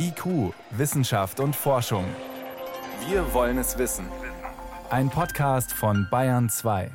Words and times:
IQ, 0.00 0.54
Wissenschaft 0.70 1.40
und 1.40 1.56
Forschung. 1.56 2.04
Wir 3.08 3.34
wollen 3.34 3.58
es 3.58 3.78
wissen. 3.78 4.06
Ein 4.90 5.10
Podcast 5.10 5.72
von 5.72 6.06
Bayern 6.08 6.48
2. 6.48 6.92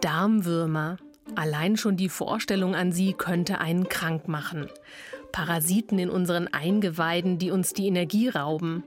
Darmwürmer. 0.00 0.96
Allein 1.36 1.76
schon 1.76 1.96
die 1.96 2.08
Vorstellung 2.08 2.74
an 2.74 2.90
sie 2.90 3.12
könnte 3.12 3.60
einen 3.60 3.88
krank 3.88 4.26
machen. 4.26 4.66
Parasiten 5.30 6.00
in 6.00 6.10
unseren 6.10 6.48
Eingeweiden, 6.48 7.38
die 7.38 7.52
uns 7.52 7.74
die 7.74 7.86
Energie 7.86 8.28
rauben. 8.28 8.82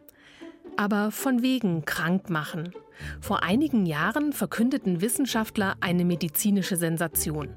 Aber 0.76 1.12
von 1.12 1.42
wegen 1.42 1.86
krank 1.86 2.30
machen. 2.30 2.74
Vor 3.22 3.44
einigen 3.44 3.86
Jahren 3.86 4.34
verkündeten 4.34 5.02
Wissenschaftler 5.02 5.76
eine 5.80 6.06
medizinische 6.06 6.76
Sensation. 6.76 7.50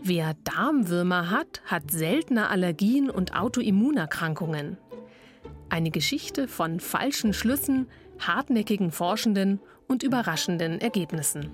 Wer 0.00 0.34
Darmwürmer 0.44 1.30
hat, 1.30 1.60
hat 1.64 1.90
seltene 1.90 2.48
Allergien 2.50 3.10
und 3.10 3.34
Autoimmunerkrankungen. 3.34 4.78
Eine 5.68 5.90
Geschichte 5.90 6.48
von 6.48 6.80
falschen 6.80 7.32
Schlüssen, 7.32 7.88
hartnäckigen 8.18 8.90
Forschenden 8.90 9.60
und 9.88 10.02
überraschenden 10.02 10.80
Ergebnissen. 10.80 11.50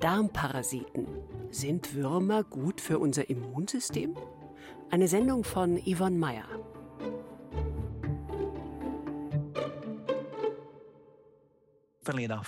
Darmparasiten. 0.00 1.06
Sind 1.50 1.94
Würmer 1.94 2.44
gut 2.44 2.80
für 2.80 2.98
unser 2.98 3.28
Immunsystem? 3.28 4.16
Eine 4.90 5.06
Sendung 5.06 5.44
von 5.44 5.78
Yvonne 5.78 6.16
Meyer. 6.16 6.44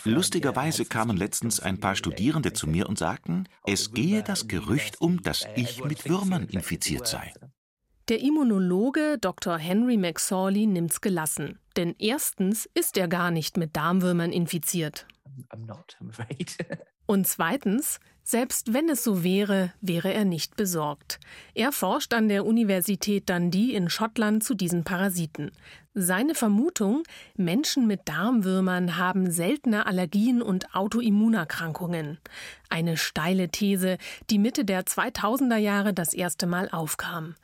Lustigerweise 0.04 0.84
kamen 0.84 1.16
letztens 1.16 1.60
ein 1.60 1.80
paar 1.80 1.96
Studierende 1.96 2.52
zu 2.52 2.66
mir 2.66 2.88
und 2.88 2.98
sagten, 2.98 3.48
es 3.66 3.92
gehe 3.92 4.22
das 4.22 4.48
Gerücht 4.48 5.00
um, 5.00 5.22
dass 5.22 5.46
ich 5.56 5.84
mit 5.84 6.08
Würmern 6.08 6.44
infiziert 6.44 7.06
sei. 7.06 7.32
Der 8.08 8.20
Immunologe 8.20 9.16
Dr. 9.18 9.56
Henry 9.56 9.96
McSorley 9.96 10.66
nimmt's 10.66 11.00
gelassen. 11.00 11.58
Denn 11.76 11.94
erstens 11.98 12.68
ist 12.74 12.96
er 12.98 13.08
gar 13.08 13.30
nicht 13.30 13.56
mit 13.56 13.76
Darmwürmern 13.76 14.30
infiziert. 14.30 15.06
Und 17.06 17.26
zweitens, 17.26 18.00
selbst 18.22 18.72
wenn 18.72 18.88
es 18.88 19.04
so 19.04 19.22
wäre, 19.22 19.72
wäre 19.82 20.12
er 20.12 20.24
nicht 20.24 20.56
besorgt. 20.56 21.20
Er 21.54 21.72
forscht 21.72 22.14
an 22.14 22.28
der 22.28 22.46
Universität 22.46 23.28
Dundee 23.28 23.74
in 23.74 23.90
Schottland 23.90 24.42
zu 24.42 24.54
diesen 24.54 24.82
Parasiten. 24.82 25.52
Seine 25.92 26.34
Vermutung, 26.34 27.02
Menschen 27.36 27.86
mit 27.86 28.00
Darmwürmern 28.06 28.96
haben 28.96 29.30
seltene 29.30 29.86
Allergien 29.86 30.40
und 30.40 30.74
Autoimmunerkrankungen. 30.74 32.18
Eine 32.70 32.96
steile 32.96 33.50
These, 33.50 33.98
die 34.30 34.38
Mitte 34.38 34.64
der 34.64 34.84
2000er 34.84 35.58
Jahre 35.58 35.92
das 35.92 36.14
erste 36.14 36.46
Mal 36.46 36.70
aufkam. 36.70 37.34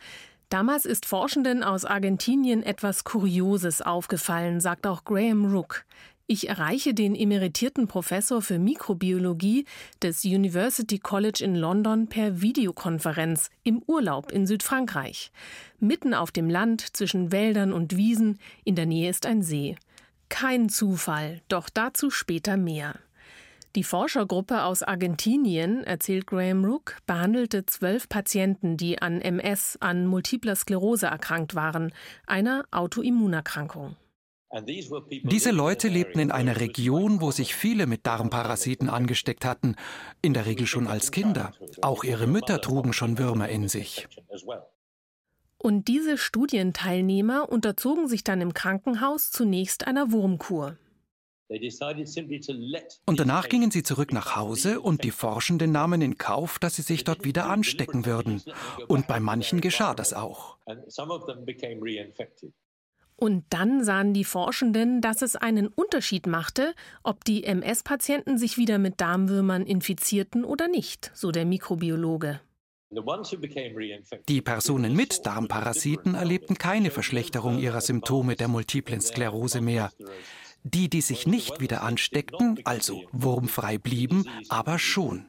Damals 0.48 0.84
ist 0.84 1.06
Forschenden 1.06 1.62
aus 1.62 1.84
Argentinien 1.84 2.64
etwas 2.64 3.04
Kurioses 3.04 3.82
aufgefallen, 3.82 4.60
sagt 4.60 4.86
auch 4.86 5.04
Graham 5.04 5.44
Rook. 5.54 5.84
Ich 6.32 6.48
erreiche 6.48 6.94
den 6.94 7.16
emeritierten 7.16 7.88
Professor 7.88 8.40
für 8.40 8.60
Mikrobiologie 8.60 9.64
des 10.00 10.24
University 10.24 11.00
College 11.00 11.42
in 11.42 11.56
London 11.56 12.06
per 12.06 12.40
Videokonferenz 12.40 13.50
im 13.64 13.82
Urlaub 13.88 14.30
in 14.30 14.46
Südfrankreich. 14.46 15.32
Mitten 15.80 16.14
auf 16.14 16.30
dem 16.30 16.48
Land 16.48 16.96
zwischen 16.96 17.32
Wäldern 17.32 17.72
und 17.72 17.96
Wiesen, 17.96 18.38
in 18.62 18.76
der 18.76 18.86
Nähe 18.86 19.10
ist 19.10 19.26
ein 19.26 19.42
See. 19.42 19.74
Kein 20.28 20.68
Zufall, 20.68 21.40
doch 21.48 21.68
dazu 21.68 22.10
später 22.10 22.56
mehr. 22.56 22.94
Die 23.74 23.82
Forschergruppe 23.82 24.62
aus 24.62 24.84
Argentinien, 24.84 25.82
erzählt 25.82 26.28
Graham 26.28 26.64
Rook, 26.64 26.98
behandelte 27.06 27.66
zwölf 27.66 28.08
Patienten, 28.08 28.76
die 28.76 29.02
an 29.02 29.20
MS, 29.20 29.78
an 29.80 30.06
multipler 30.06 30.54
Sklerose 30.54 31.06
erkrankt 31.06 31.56
waren, 31.56 31.92
einer 32.24 32.66
Autoimmunerkrankung. 32.70 33.96
Diese 35.22 35.50
Leute 35.52 35.88
lebten 35.88 36.18
in 36.18 36.30
einer 36.32 36.58
Region, 36.58 37.20
wo 37.20 37.30
sich 37.30 37.54
viele 37.54 37.86
mit 37.86 38.06
Darmparasiten 38.06 38.88
angesteckt 38.88 39.44
hatten, 39.44 39.76
in 40.22 40.34
der 40.34 40.46
Regel 40.46 40.66
schon 40.66 40.88
als 40.88 41.12
Kinder. 41.12 41.52
Auch 41.82 42.02
ihre 42.02 42.26
Mütter 42.26 42.60
trugen 42.60 42.92
schon 42.92 43.18
Würmer 43.18 43.48
in 43.48 43.68
sich. 43.68 44.08
Und 45.56 45.88
diese 45.88 46.16
Studienteilnehmer 46.16 47.48
unterzogen 47.48 48.08
sich 48.08 48.24
dann 48.24 48.40
im 48.40 48.54
Krankenhaus 48.54 49.30
zunächst 49.30 49.86
einer 49.86 50.10
Wurmkur. 50.10 50.78
Und 53.06 53.20
danach 53.20 53.48
gingen 53.48 53.70
sie 53.70 53.82
zurück 53.82 54.12
nach 54.12 54.36
Hause 54.36 54.80
und 54.80 55.02
die 55.02 55.10
Forschenden 55.10 55.72
nahmen 55.72 56.00
in 56.00 56.16
Kauf, 56.16 56.58
dass 56.60 56.76
sie 56.76 56.82
sich 56.82 57.04
dort 57.04 57.24
wieder 57.24 57.50
anstecken 57.50 58.06
würden. 58.06 58.42
Und 58.86 59.08
bei 59.08 59.20
manchen 59.20 59.60
geschah 59.60 59.94
das 59.94 60.12
auch. 60.12 60.56
Und 63.20 63.44
dann 63.50 63.84
sahen 63.84 64.14
die 64.14 64.24
Forschenden, 64.24 65.02
dass 65.02 65.20
es 65.20 65.36
einen 65.36 65.66
Unterschied 65.68 66.26
machte, 66.26 66.74
ob 67.02 67.22
die 67.22 67.44
MS-Patienten 67.44 68.38
sich 68.38 68.56
wieder 68.56 68.78
mit 68.78 68.98
Darmwürmern 69.02 69.66
infizierten 69.66 70.42
oder 70.42 70.68
nicht, 70.68 71.10
so 71.12 71.30
der 71.30 71.44
Mikrobiologe. 71.44 72.40
Die 74.28 74.40
Personen 74.40 74.96
mit 74.96 75.26
Darmparasiten 75.26 76.14
erlebten 76.14 76.56
keine 76.56 76.90
Verschlechterung 76.90 77.58
ihrer 77.58 77.82
Symptome 77.82 78.36
der 78.36 78.48
multiplen 78.48 79.02
Sklerose 79.02 79.60
mehr. 79.60 79.92
Die, 80.62 80.90
die 80.90 81.00
sich 81.00 81.26
nicht 81.26 81.60
wieder 81.60 81.82
ansteckten, 81.82 82.60
also 82.64 83.02
wurmfrei 83.12 83.78
blieben, 83.78 84.24
aber 84.48 84.78
schon. 84.78 85.26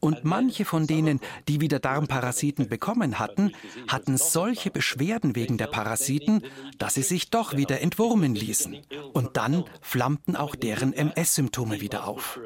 Und 0.00 0.24
manche 0.24 0.64
von 0.64 0.86
denen, 0.86 1.20
die 1.48 1.60
wieder 1.60 1.78
Darmparasiten 1.78 2.68
bekommen 2.68 3.18
hatten, 3.18 3.52
hatten 3.86 4.16
solche 4.16 4.70
Beschwerden 4.70 5.36
wegen 5.36 5.58
der 5.58 5.66
Parasiten, 5.66 6.42
dass 6.78 6.94
sie 6.94 7.02
sich 7.02 7.30
doch 7.30 7.56
wieder 7.56 7.80
entwurmen 7.80 8.34
ließen. 8.34 8.78
Und 9.12 9.36
dann 9.36 9.64
flammten 9.80 10.36
auch 10.36 10.56
deren 10.56 10.92
MS-Symptome 10.92 11.80
wieder 11.80 12.06
auf. 12.06 12.38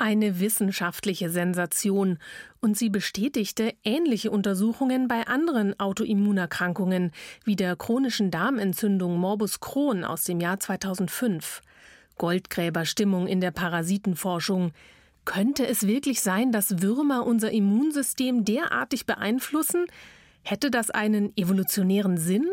Eine 0.00 0.40
wissenschaftliche 0.40 1.28
Sensation. 1.28 2.16
Und 2.62 2.74
sie 2.78 2.88
bestätigte 2.88 3.74
ähnliche 3.84 4.30
Untersuchungen 4.30 5.08
bei 5.08 5.26
anderen 5.26 5.78
Autoimmunerkrankungen, 5.78 7.12
wie 7.44 7.54
der 7.54 7.76
chronischen 7.76 8.30
Darmentzündung 8.30 9.18
Morbus 9.18 9.60
Crohn 9.60 10.02
aus 10.02 10.24
dem 10.24 10.40
Jahr 10.40 10.58
2005. 10.58 11.60
Goldgräberstimmung 12.16 13.26
in 13.26 13.42
der 13.42 13.50
Parasitenforschung. 13.50 14.72
Könnte 15.26 15.66
es 15.66 15.86
wirklich 15.86 16.22
sein, 16.22 16.50
dass 16.50 16.80
Würmer 16.80 17.26
unser 17.26 17.50
Immunsystem 17.50 18.46
derartig 18.46 19.04
beeinflussen? 19.04 19.84
Hätte 20.42 20.70
das 20.70 20.88
einen 20.88 21.36
evolutionären 21.36 22.16
Sinn? 22.16 22.46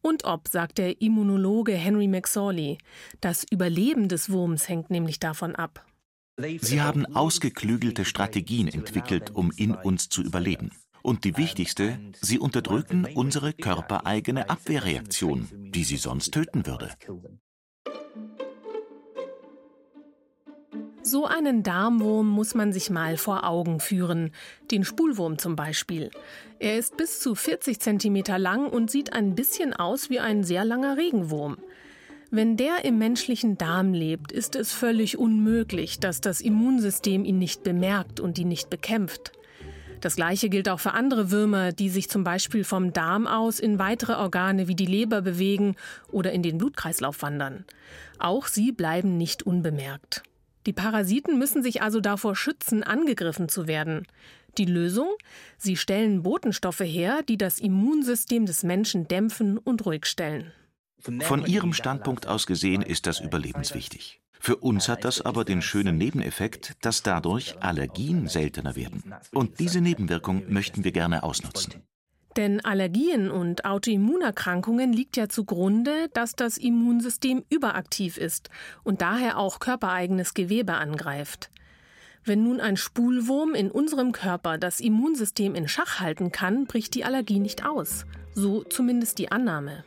Und 0.00 0.24
ob, 0.24 0.48
sagt 0.48 0.78
der 0.78 1.02
Immunologe 1.02 1.72
Henry 1.72 2.08
McSorley. 2.08 2.78
Das 3.20 3.44
Überleben 3.50 4.08
des 4.08 4.30
Wurms 4.30 4.66
hängt 4.66 4.88
nämlich 4.88 5.20
davon 5.20 5.54
ab. 5.54 5.84
Sie 6.60 6.80
haben 6.80 7.06
ausgeklügelte 7.06 8.04
Strategien 8.04 8.68
entwickelt, 8.68 9.34
um 9.34 9.52
in 9.56 9.74
uns 9.74 10.08
zu 10.08 10.22
überleben. 10.22 10.70
Und 11.02 11.24
die 11.24 11.36
wichtigste, 11.36 11.98
sie 12.20 12.38
unterdrücken 12.38 13.06
unsere 13.14 13.52
körpereigene 13.52 14.50
Abwehrreaktion, 14.50 15.48
die 15.72 15.84
sie 15.84 15.96
sonst 15.96 16.32
töten 16.32 16.66
würde. 16.66 16.90
So 21.02 21.26
einen 21.26 21.62
Darmwurm 21.62 22.28
muss 22.28 22.54
man 22.54 22.72
sich 22.72 22.90
mal 22.90 23.16
vor 23.16 23.44
Augen 23.44 23.80
führen. 23.80 24.30
Den 24.70 24.84
Spulwurm 24.84 25.38
zum 25.38 25.56
Beispiel. 25.56 26.10
Er 26.58 26.78
ist 26.78 26.96
bis 26.96 27.20
zu 27.20 27.34
40 27.34 27.80
cm 27.80 28.22
lang 28.36 28.68
und 28.68 28.90
sieht 28.90 29.12
ein 29.14 29.34
bisschen 29.34 29.72
aus 29.72 30.10
wie 30.10 30.20
ein 30.20 30.44
sehr 30.44 30.64
langer 30.64 30.98
Regenwurm. 30.98 31.56
Wenn 32.32 32.56
der 32.56 32.84
im 32.84 32.96
menschlichen 32.96 33.58
Darm 33.58 33.92
lebt, 33.92 34.30
ist 34.30 34.54
es 34.54 34.72
völlig 34.72 35.18
unmöglich, 35.18 35.98
dass 35.98 36.20
das 36.20 36.40
Immunsystem 36.40 37.24
ihn 37.24 37.38
nicht 37.38 37.64
bemerkt 37.64 38.20
und 38.20 38.38
ihn 38.38 38.46
nicht 38.46 38.70
bekämpft. 38.70 39.32
Das 40.00 40.14
gleiche 40.14 40.48
gilt 40.48 40.68
auch 40.68 40.78
für 40.78 40.92
andere 40.92 41.32
Würmer, 41.32 41.72
die 41.72 41.88
sich 41.88 42.08
zum 42.08 42.22
Beispiel 42.22 42.62
vom 42.62 42.92
Darm 42.92 43.26
aus 43.26 43.58
in 43.58 43.80
weitere 43.80 44.12
Organe 44.12 44.68
wie 44.68 44.76
die 44.76 44.86
Leber 44.86 45.22
bewegen 45.22 45.74
oder 46.12 46.30
in 46.30 46.44
den 46.44 46.56
Blutkreislauf 46.56 47.20
wandern. 47.20 47.64
Auch 48.20 48.46
sie 48.46 48.70
bleiben 48.70 49.16
nicht 49.16 49.42
unbemerkt. 49.42 50.22
Die 50.66 50.72
Parasiten 50.72 51.36
müssen 51.36 51.64
sich 51.64 51.82
also 51.82 52.00
davor 52.00 52.36
schützen, 52.36 52.84
angegriffen 52.84 53.48
zu 53.48 53.66
werden. 53.66 54.06
Die 54.56 54.66
Lösung? 54.66 55.08
Sie 55.58 55.76
stellen 55.76 56.22
Botenstoffe 56.22 56.80
her, 56.80 57.22
die 57.28 57.36
das 57.36 57.58
Immunsystem 57.58 58.46
des 58.46 58.62
Menschen 58.62 59.08
dämpfen 59.08 59.58
und 59.58 59.84
ruhig 59.84 60.06
stellen. 60.06 60.52
Von 61.20 61.46
Ihrem 61.46 61.72
Standpunkt 61.72 62.26
aus 62.26 62.46
gesehen 62.46 62.82
ist 62.82 63.06
das 63.06 63.20
überlebenswichtig. 63.20 64.20
Für 64.38 64.56
uns 64.56 64.88
hat 64.88 65.04
das 65.04 65.20
aber 65.20 65.44
den 65.44 65.60
schönen 65.60 65.98
Nebeneffekt, 65.98 66.74
dass 66.80 67.02
dadurch 67.02 67.56
Allergien 67.60 68.26
seltener 68.26 68.74
werden. 68.74 69.14
Und 69.32 69.60
diese 69.60 69.82
Nebenwirkung 69.82 70.44
möchten 70.48 70.82
wir 70.82 70.92
gerne 70.92 71.22
ausnutzen. 71.22 71.82
Denn 72.36 72.64
Allergien 72.64 73.30
und 73.30 73.64
Autoimmunerkrankungen 73.64 74.92
liegt 74.92 75.16
ja 75.16 75.28
zugrunde, 75.28 76.08
dass 76.14 76.36
das 76.36 76.56
Immunsystem 76.56 77.44
überaktiv 77.50 78.16
ist 78.16 78.50
und 78.82 79.02
daher 79.02 79.36
auch 79.36 79.58
körpereigenes 79.58 80.32
Gewebe 80.32 80.74
angreift. 80.74 81.50
Wenn 82.24 82.44
nun 82.44 82.60
ein 82.60 82.76
Spulwurm 82.76 83.54
in 83.54 83.70
unserem 83.70 84.12
Körper 84.12 84.58
das 84.58 84.80
Immunsystem 84.80 85.54
in 85.54 85.68
Schach 85.68 86.00
halten 86.00 86.32
kann, 86.32 86.66
bricht 86.66 86.94
die 86.94 87.04
Allergie 87.04 87.40
nicht 87.40 87.66
aus. 87.66 88.06
So 88.34 88.62
zumindest 88.62 89.18
die 89.18 89.32
Annahme. 89.32 89.84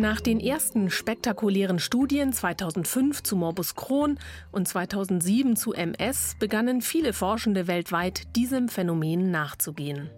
Nach 0.00 0.22
den 0.22 0.40
ersten 0.40 0.88
spektakulären 0.88 1.78
Studien 1.78 2.32
2005 2.32 3.22
zu 3.22 3.36
Morbus 3.36 3.74
Crohn 3.74 4.18
und 4.50 4.66
2007 4.66 5.56
zu 5.56 5.74
MS 5.74 6.36
begannen 6.38 6.80
viele 6.80 7.12
Forschende 7.12 7.66
weltweit 7.66 8.34
diesem 8.34 8.70
Phänomen 8.70 9.30
nachzugehen. 9.30 10.08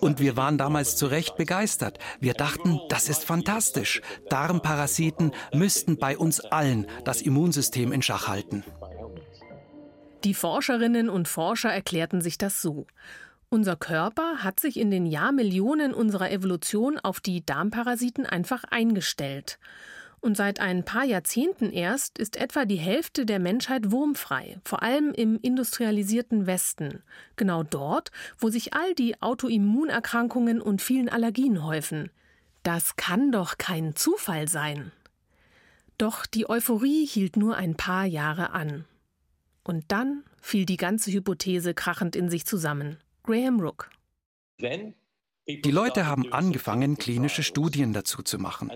Und 0.00 0.18
wir 0.18 0.36
waren 0.36 0.58
damals 0.58 0.96
zu 0.96 1.06
Recht 1.06 1.36
begeistert. 1.36 2.00
Wir 2.18 2.32
dachten, 2.32 2.80
das 2.88 3.08
ist 3.08 3.24
fantastisch. 3.24 4.02
Darmparasiten 4.30 5.30
müssten 5.54 5.96
bei 5.96 6.18
uns 6.18 6.40
allen 6.40 6.88
das 7.04 7.22
Immunsystem 7.22 7.92
in 7.92 8.02
Schach 8.02 8.26
halten. 8.26 8.64
Die 10.24 10.34
Forscherinnen 10.34 11.08
und 11.08 11.28
Forscher 11.28 11.72
erklärten 11.72 12.20
sich 12.20 12.36
das 12.36 12.60
so. 12.60 12.88
Unser 13.56 13.76
Körper 13.76 14.44
hat 14.44 14.60
sich 14.60 14.78
in 14.78 14.90
den 14.90 15.06
Jahrmillionen 15.06 15.94
unserer 15.94 16.30
Evolution 16.30 16.98
auf 16.98 17.20
die 17.20 17.42
Darmparasiten 17.46 18.26
einfach 18.26 18.64
eingestellt. 18.64 19.58
Und 20.20 20.36
seit 20.36 20.60
ein 20.60 20.84
paar 20.84 21.04
Jahrzehnten 21.04 21.72
erst 21.72 22.18
ist 22.18 22.36
etwa 22.36 22.66
die 22.66 22.76
Hälfte 22.76 23.24
der 23.24 23.38
Menschheit 23.38 23.90
wurmfrei, 23.90 24.58
vor 24.62 24.82
allem 24.82 25.10
im 25.14 25.38
industrialisierten 25.40 26.46
Westen, 26.46 27.02
genau 27.36 27.62
dort, 27.62 28.10
wo 28.38 28.50
sich 28.50 28.74
all 28.74 28.92
die 28.92 29.22
Autoimmunerkrankungen 29.22 30.60
und 30.60 30.82
vielen 30.82 31.08
Allergien 31.08 31.64
häufen. 31.64 32.10
Das 32.62 32.96
kann 32.96 33.32
doch 33.32 33.56
kein 33.56 33.96
Zufall 33.96 34.48
sein. 34.48 34.92
Doch 35.96 36.26
die 36.26 36.46
Euphorie 36.46 37.06
hielt 37.06 37.38
nur 37.38 37.56
ein 37.56 37.74
paar 37.74 38.04
Jahre 38.04 38.50
an. 38.50 38.84
Und 39.64 39.86
dann 39.88 40.24
fiel 40.42 40.66
die 40.66 40.76
ganze 40.76 41.10
Hypothese 41.10 41.72
krachend 41.72 42.16
in 42.16 42.28
sich 42.28 42.44
zusammen. 42.44 42.98
Graham 43.26 43.60
Rook. 43.60 43.90
Die 45.48 45.70
Leute 45.70 46.06
haben 46.06 46.32
angefangen, 46.32 46.96
klinische 46.96 47.44
Studien 47.44 47.92
dazu 47.92 48.22
zu 48.22 48.38
machen. 48.38 48.72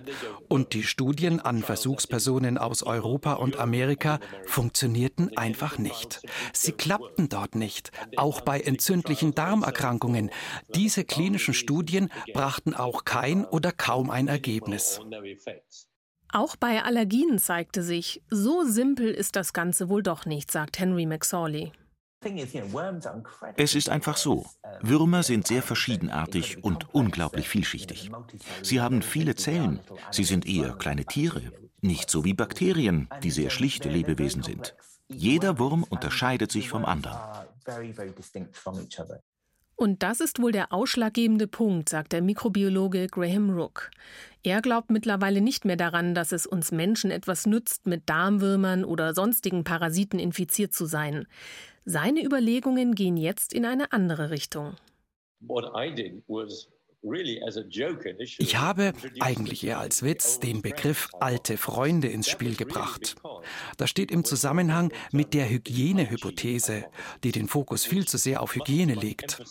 Und 0.48 0.72
die 0.72 0.84
Studien 0.84 1.40
an 1.40 1.62
Versuchspersonen 1.62 2.58
aus 2.58 2.84
Europa 2.84 3.34
und 3.34 3.58
Amerika 3.58 4.20
funktionierten 4.46 5.36
einfach 5.36 5.78
nicht. 5.78 6.22
Sie 6.52 6.70
klappten 6.72 7.28
dort 7.28 7.56
nicht, 7.56 7.90
auch 8.16 8.40
bei 8.40 8.60
entzündlichen 8.60 9.34
Darmerkrankungen. 9.34 10.30
Diese 10.74 11.04
klinischen 11.04 11.54
Studien 11.54 12.08
brachten 12.32 12.74
auch 12.74 13.04
kein 13.04 13.44
oder 13.44 13.72
kaum 13.72 14.10
ein 14.10 14.28
Ergebnis. 14.28 15.00
Auch 16.32 16.54
bei 16.54 16.84
Allergien 16.84 17.40
zeigte 17.40 17.82
sich, 17.82 18.22
so 18.30 18.62
simpel 18.64 19.10
ist 19.10 19.34
das 19.34 19.52
Ganze 19.52 19.88
wohl 19.88 20.04
doch 20.04 20.26
nicht, 20.26 20.52
sagt 20.52 20.78
Henry 20.78 21.06
McSorley. 21.06 21.72
Es 23.56 23.74
ist 23.74 23.88
einfach 23.88 24.16
so. 24.16 24.46
Würmer 24.80 25.22
sind 25.22 25.46
sehr 25.46 25.62
verschiedenartig 25.62 26.62
und 26.62 26.94
unglaublich 26.94 27.48
vielschichtig. 27.48 28.10
Sie 28.62 28.80
haben 28.80 29.00
viele 29.00 29.34
Zellen. 29.36 29.80
Sie 30.10 30.24
sind 30.24 30.46
eher 30.46 30.74
kleine 30.74 31.06
Tiere. 31.06 31.40
Nicht 31.80 32.10
so 32.10 32.24
wie 32.24 32.34
Bakterien, 32.34 33.08
die 33.22 33.30
sehr 33.30 33.48
schlichte 33.48 33.88
Lebewesen 33.88 34.42
sind. 34.42 34.74
Jeder 35.08 35.58
Wurm 35.58 35.82
unterscheidet 35.82 36.52
sich 36.52 36.68
vom 36.68 36.84
anderen. 36.84 37.18
Und 39.80 40.02
das 40.02 40.20
ist 40.20 40.42
wohl 40.42 40.52
der 40.52 40.74
ausschlaggebende 40.74 41.46
Punkt, 41.46 41.88
sagt 41.88 42.12
der 42.12 42.20
Mikrobiologe 42.20 43.06
Graham 43.06 43.48
Rook. 43.48 43.90
Er 44.42 44.60
glaubt 44.60 44.90
mittlerweile 44.90 45.40
nicht 45.40 45.64
mehr 45.64 45.76
daran, 45.76 46.14
dass 46.14 46.32
es 46.32 46.44
uns 46.44 46.70
Menschen 46.70 47.10
etwas 47.10 47.46
nützt, 47.46 47.86
mit 47.86 48.02
Darmwürmern 48.06 48.84
oder 48.84 49.14
sonstigen 49.14 49.64
Parasiten 49.64 50.18
infiziert 50.18 50.74
zu 50.74 50.84
sein. 50.84 51.26
Seine 51.86 52.22
Überlegungen 52.22 52.94
gehen 52.94 53.16
jetzt 53.16 53.54
in 53.54 53.64
eine 53.64 53.90
andere 53.90 54.28
Richtung. 54.28 54.74
Ich 57.02 58.56
habe, 58.58 58.92
eigentlich 59.20 59.64
eher 59.64 59.80
als 59.80 60.02
Witz, 60.02 60.38
den 60.38 60.60
Begriff 60.60 61.08
alte 61.18 61.56
Freunde 61.56 62.08
ins 62.08 62.28
Spiel 62.28 62.56
gebracht. 62.56 63.16
Das 63.78 63.88
steht 63.88 64.10
im 64.10 64.24
Zusammenhang 64.24 64.92
mit 65.10 65.32
der 65.32 65.48
Hygienehypothese, 65.48 66.84
die 67.24 67.32
den 67.32 67.48
Fokus 67.48 67.84
viel 67.86 68.06
zu 68.06 68.18
sehr 68.18 68.42
auf 68.42 68.54
Hygiene 68.54 68.94
legt. 68.94 69.42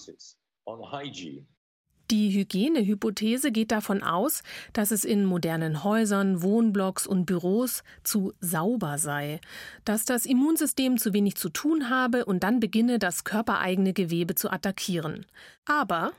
Die 2.11 2.31
Hygienehypothese 2.31 3.51
geht 3.51 3.71
davon 3.71 4.01
aus, 4.01 4.41
dass 4.73 4.89
es 4.89 5.03
in 5.03 5.25
modernen 5.25 5.83
Häusern, 5.83 6.41
Wohnblocks 6.41 7.05
und 7.05 7.25
Büros 7.25 7.83
zu 8.03 8.33
sauber 8.39 8.97
sei, 8.97 9.39
dass 9.85 10.05
das 10.05 10.25
Immunsystem 10.25 10.97
zu 10.97 11.13
wenig 11.13 11.35
zu 11.35 11.49
tun 11.49 11.89
habe 11.91 12.25
und 12.25 12.43
dann 12.43 12.59
beginne, 12.59 12.97
das 12.97 13.25
körpereigene 13.25 13.93
Gewebe 13.93 14.33
zu 14.33 14.49
attackieren. 14.49 15.27
Aber 15.65 16.13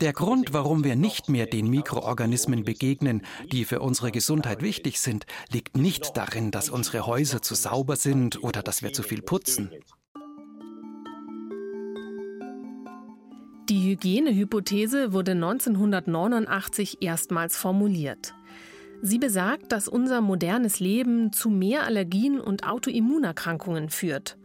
der 0.00 0.14
Grund, 0.14 0.54
warum 0.54 0.82
wir 0.82 0.96
nicht 0.96 1.28
mehr 1.28 1.44
den 1.44 1.68
Mikroorganismen 1.68 2.64
begegnen, 2.64 3.20
die 3.52 3.66
für 3.66 3.80
unsere 3.80 4.10
Gesundheit 4.10 4.62
wichtig 4.62 4.98
sind, 4.98 5.26
liegt 5.52 5.76
nicht 5.76 6.16
darin, 6.16 6.50
dass 6.50 6.70
unsere 6.70 7.06
Häuser 7.06 7.42
zu 7.42 7.54
sauber 7.54 7.96
sind 7.96 8.42
oder 8.42 8.62
dass 8.62 8.82
wir 8.82 8.94
zu 8.94 9.02
viel 9.02 9.20
putzen. 9.20 9.70
Die 13.68 13.90
Hygienehypothese 13.90 15.12
wurde 15.12 15.32
1989 15.32 17.02
erstmals 17.02 17.58
formuliert. 17.58 18.34
Sie 19.02 19.18
besagt, 19.18 19.70
dass 19.70 19.86
unser 19.86 20.22
modernes 20.22 20.80
Leben 20.80 21.30
zu 21.30 21.50
mehr 21.50 21.84
Allergien 21.84 22.40
und 22.40 22.66
Autoimmunerkrankungen 22.66 23.90
führt 23.90 24.38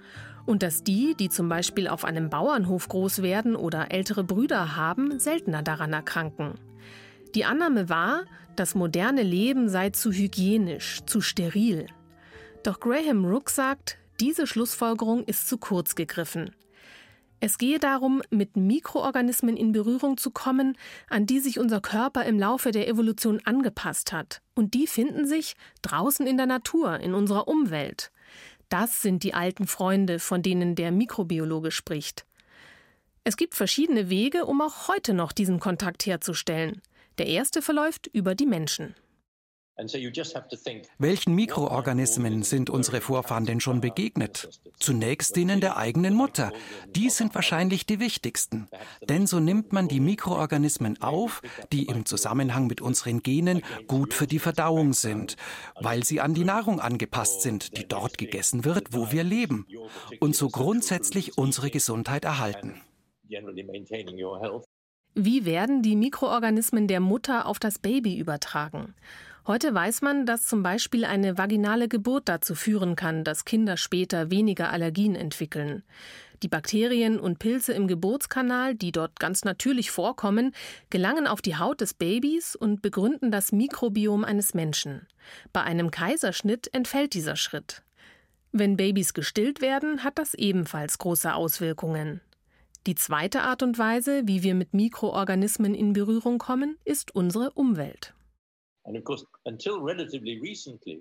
und 0.46 0.64
dass 0.64 0.84
die, 0.84 1.16
die 1.16 1.30
zum 1.30 1.50
Beispiel 1.50 1.88
auf 1.88 2.06
einem 2.06 2.30
Bauernhof 2.30 2.88
groß 2.88 3.22
werden 3.22 3.56
oder 3.56 3.92
ältere 3.92 4.24
Brüder 4.24 4.76
haben, 4.76 5.20
seltener 5.20 5.62
daran 5.62 5.94
erkranken. 5.94 6.56
Die 7.36 7.46
Annahme 7.46 7.90
war, 7.90 8.26
das 8.56 8.76
moderne 8.76 9.24
Leben 9.24 9.70
sei 9.70 9.90
zu 9.90 10.12
hygienisch, 10.12 11.02
zu 11.06 11.22
steril. 11.22 11.88
Doch 12.64 12.80
Graham 12.80 13.26
Rook 13.26 13.50
sagt, 13.50 13.98
diese 14.20 14.46
Schlussfolgerung 14.46 15.24
ist 15.24 15.50
zu 15.50 15.58
kurz 15.58 15.96
gegriffen. 15.96 16.52
Es 17.40 17.58
gehe 17.58 17.78
darum, 17.78 18.22
mit 18.30 18.56
Mikroorganismen 18.56 19.58
in 19.58 19.74
Berührung 19.74 20.16
zu 20.16 20.32
kommen, 20.32 20.78
an 21.10 21.26
die 21.26 21.40
sich 21.40 21.60
unser 21.60 21.82
Körper 21.82 22.24
im 22.24 22.40
Laufe 22.40 22.72
der 22.72 22.88
Evolution 22.88 23.42
angepasst 23.44 24.14
hat. 24.14 24.42
Und 24.56 24.74
die 24.76 24.88
finden 24.88 25.28
sich 25.28 25.56
draußen 25.82 26.26
in 26.26 26.38
der 26.38 26.46
Natur, 26.46 27.02
in 27.02 27.14
unserer 27.14 27.50
Umwelt. 27.50 28.12
Das 28.74 29.04
sind 29.04 29.22
die 29.22 29.36
alten 29.36 29.68
Freunde, 29.68 30.18
von 30.18 30.42
denen 30.42 30.74
der 30.74 30.92
Mikrobiologe 30.92 31.70
spricht. 31.70 32.26
Es 33.24 33.38
gibt 33.38 33.54
verschiedene 33.54 34.10
Wege, 34.10 34.48
um 34.48 34.62
auch 34.62 34.88
heute 34.88 35.14
noch 35.14 35.32
diesen 35.32 35.60
Kontakt 35.60 36.08
herzustellen. 36.08 36.82
Der 37.20 37.28
erste 37.28 37.62
verläuft 37.62 38.08
über 38.08 38.34
die 38.34 38.48
Menschen. 38.48 38.96
Welchen 41.00 41.34
Mikroorganismen 41.34 42.44
sind 42.44 42.70
unsere 42.70 43.02
Vorfahren 43.02 43.46
denn 43.46 43.60
schon 43.60 43.82
begegnet? 43.82 44.62
Zunächst 44.78 45.36
denen 45.36 45.62
der 45.62 45.78
eigenen 45.78 46.14
Mutter. 46.14 46.52
Die 46.96 47.10
sind 47.10 47.34
wahrscheinlich 47.34 47.88
die 47.88 48.00
wichtigsten. 48.00 48.68
Denn 49.10 49.26
so 49.26 49.40
nimmt 49.40 49.74
man 49.74 49.88
die 49.88 50.00
Mikroorganismen 50.00 51.02
auf, 51.02 51.42
die 51.72 51.86
im 51.88 52.06
Zusammenhang 52.06 52.68
mit 52.68 52.82
unseren 52.82 53.24
Genen 53.24 53.62
gut 53.88 54.14
für 54.14 54.28
die 54.28 54.40
Verdauung 54.40 54.94
sind, 54.94 55.38
weil 55.80 56.04
sie 56.04 56.22
an 56.22 56.36
die 56.36 56.46
Nahrung 56.46 56.80
angepasst 56.80 57.42
sind, 57.42 57.76
die 57.78 57.88
dort 57.88 58.20
gegessen 58.20 58.66
wird, 58.66 58.94
wo 58.94 59.12
wir 59.12 59.24
leben, 59.24 59.66
und 60.20 60.36
so 60.36 60.50
grundsätzlich 60.50 61.38
unsere 61.38 61.72
Gesundheit 61.72 62.26
erhalten. 62.26 62.80
Wie 65.16 65.46
werden 65.46 65.82
die 65.82 65.96
Mikroorganismen 65.96 66.88
der 66.88 67.00
Mutter 67.00 67.46
auf 67.48 67.58
das 67.60 67.80
Baby 67.80 68.18
übertragen? 68.18 68.94
Heute 69.46 69.74
weiß 69.74 70.02
man, 70.04 70.26
dass 70.26 70.48
zum 70.48 70.64
Beispiel 70.64 71.04
eine 71.04 71.38
vaginale 71.38 71.90
Geburt 71.90 72.30
dazu 72.30 72.56
führen 72.56 72.96
kann, 72.96 73.26
dass 73.26 73.44
Kinder 73.44 73.76
später 73.76 74.32
weniger 74.32 74.72
Allergien 74.72 75.16
entwickeln. 75.16 75.84
Die 76.44 76.48
Bakterien 76.48 77.20
und 77.20 77.40
Pilze 77.40 77.74
im 77.74 77.88
Geburtskanal, 77.88 78.74
die 78.74 78.94
dort 78.94 79.20
ganz 79.20 79.44
natürlich 79.44 79.92
vorkommen, 79.92 80.54
gelangen 80.90 81.28
auf 81.28 81.42
die 81.42 81.58
Haut 81.58 81.82
des 81.82 81.94
Babys 81.94 82.56
und 82.56 82.82
begründen 82.82 83.32
das 83.32 83.52
Mikrobiom 83.52 84.24
eines 84.24 84.54
Menschen. 84.54 85.08
Bei 85.52 85.62
einem 85.62 85.92
Kaiserschnitt 85.92 86.74
entfällt 86.74 87.14
dieser 87.14 87.36
Schritt. 87.36 87.84
Wenn 88.54 88.78
Babys 88.78 89.14
gestillt 89.14 89.60
werden, 89.60 90.06
hat 90.06 90.20
das 90.20 90.36
ebenfalls 90.36 91.00
große 91.00 91.34
Auswirkungen. 91.34 92.22
Die 92.88 92.96
zweite 92.96 93.42
Art 93.42 93.62
und 93.62 93.78
Weise, 93.78 94.22
wie 94.26 94.42
wir 94.42 94.56
mit 94.56 94.74
Mikroorganismen 94.74 95.76
in 95.76 95.92
Berührung 95.92 96.38
kommen, 96.38 96.78
ist 96.86 97.14
unsere 97.14 97.52
Umwelt. 97.52 98.14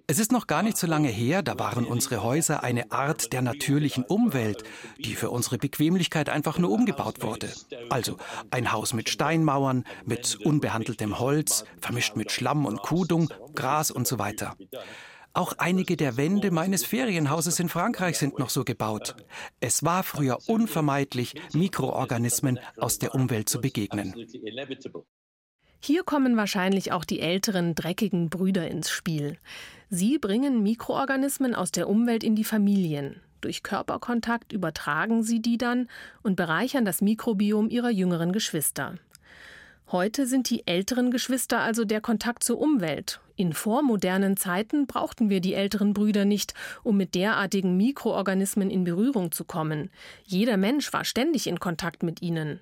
Es 0.06 0.18
ist 0.18 0.32
noch 0.32 0.46
gar 0.46 0.62
nicht 0.62 0.76
so 0.76 0.86
lange 0.86 1.08
her, 1.08 1.42
da 1.42 1.58
waren 1.58 1.84
unsere 1.84 2.22
Häuser 2.22 2.62
eine 2.62 2.92
Art 2.92 3.32
der 3.32 3.42
natürlichen 3.42 4.04
Umwelt, 4.04 4.62
die 4.98 5.14
für 5.16 5.30
unsere 5.30 5.58
Bequemlichkeit 5.58 6.28
einfach 6.28 6.58
nur 6.58 6.70
umgebaut 6.70 7.22
wurde. 7.22 7.50
Also 7.90 8.18
ein 8.50 8.72
Haus 8.72 8.92
mit 8.92 9.08
Steinmauern, 9.08 9.84
mit 10.04 10.38
unbehandeltem 10.44 11.18
Holz, 11.18 11.64
vermischt 11.80 12.14
mit 12.14 12.30
Schlamm 12.30 12.66
und 12.66 12.82
Kudung, 12.82 13.32
Gras 13.54 13.90
und 13.90 14.06
so 14.06 14.18
weiter. 14.18 14.56
Auch 15.34 15.54
einige 15.56 15.96
der 15.96 16.16
Wände 16.18 16.50
meines 16.50 16.84
Ferienhauses 16.84 17.58
in 17.58 17.70
Frankreich 17.70 18.18
sind 18.18 18.38
noch 18.38 18.50
so 18.50 18.64
gebaut. 18.64 19.16
Es 19.60 19.82
war 19.82 20.02
früher 20.02 20.38
unvermeidlich, 20.46 21.34
Mikroorganismen 21.54 22.60
aus 22.76 22.98
der 22.98 23.14
Umwelt 23.14 23.48
zu 23.48 23.60
begegnen. 23.60 24.14
Hier 25.84 26.04
kommen 26.04 26.36
wahrscheinlich 26.36 26.92
auch 26.92 27.04
die 27.04 27.18
älteren, 27.18 27.74
dreckigen 27.74 28.30
Brüder 28.30 28.70
ins 28.70 28.88
Spiel. 28.88 29.36
Sie 29.90 30.16
bringen 30.16 30.62
Mikroorganismen 30.62 31.56
aus 31.56 31.72
der 31.72 31.88
Umwelt 31.88 32.22
in 32.22 32.36
die 32.36 32.44
Familien. 32.44 33.20
Durch 33.40 33.64
Körperkontakt 33.64 34.52
übertragen 34.52 35.24
sie 35.24 35.42
die 35.42 35.58
dann 35.58 35.88
und 36.22 36.36
bereichern 36.36 36.84
das 36.84 37.00
Mikrobiom 37.00 37.68
ihrer 37.68 37.90
jüngeren 37.90 38.30
Geschwister. 38.30 38.94
Heute 39.90 40.28
sind 40.28 40.48
die 40.50 40.68
älteren 40.68 41.10
Geschwister 41.10 41.58
also 41.58 41.84
der 41.84 42.00
Kontakt 42.00 42.44
zur 42.44 42.60
Umwelt. 42.60 43.20
In 43.34 43.52
vormodernen 43.52 44.36
Zeiten 44.36 44.86
brauchten 44.86 45.30
wir 45.30 45.40
die 45.40 45.54
älteren 45.54 45.94
Brüder 45.94 46.24
nicht, 46.24 46.54
um 46.84 46.96
mit 46.96 47.16
derartigen 47.16 47.76
Mikroorganismen 47.76 48.70
in 48.70 48.84
Berührung 48.84 49.32
zu 49.32 49.44
kommen. 49.44 49.90
Jeder 50.22 50.56
Mensch 50.56 50.92
war 50.92 51.04
ständig 51.04 51.48
in 51.48 51.58
Kontakt 51.58 52.04
mit 52.04 52.22
ihnen. 52.22 52.60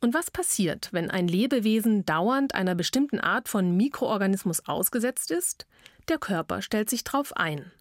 Und 0.00 0.14
was 0.14 0.30
passiert, 0.30 0.90
wenn 0.92 1.10
ein 1.10 1.26
Lebewesen 1.26 2.04
dauernd 2.04 2.54
einer 2.54 2.74
bestimmten 2.74 3.18
Art 3.18 3.48
von 3.48 3.76
Mikroorganismus 3.76 4.66
ausgesetzt 4.66 5.30
ist? 5.30 5.66
Der 6.08 6.18
Körper 6.18 6.62
stellt 6.62 6.88
sich 6.88 7.02
darauf 7.02 7.36
ein. 7.36 7.72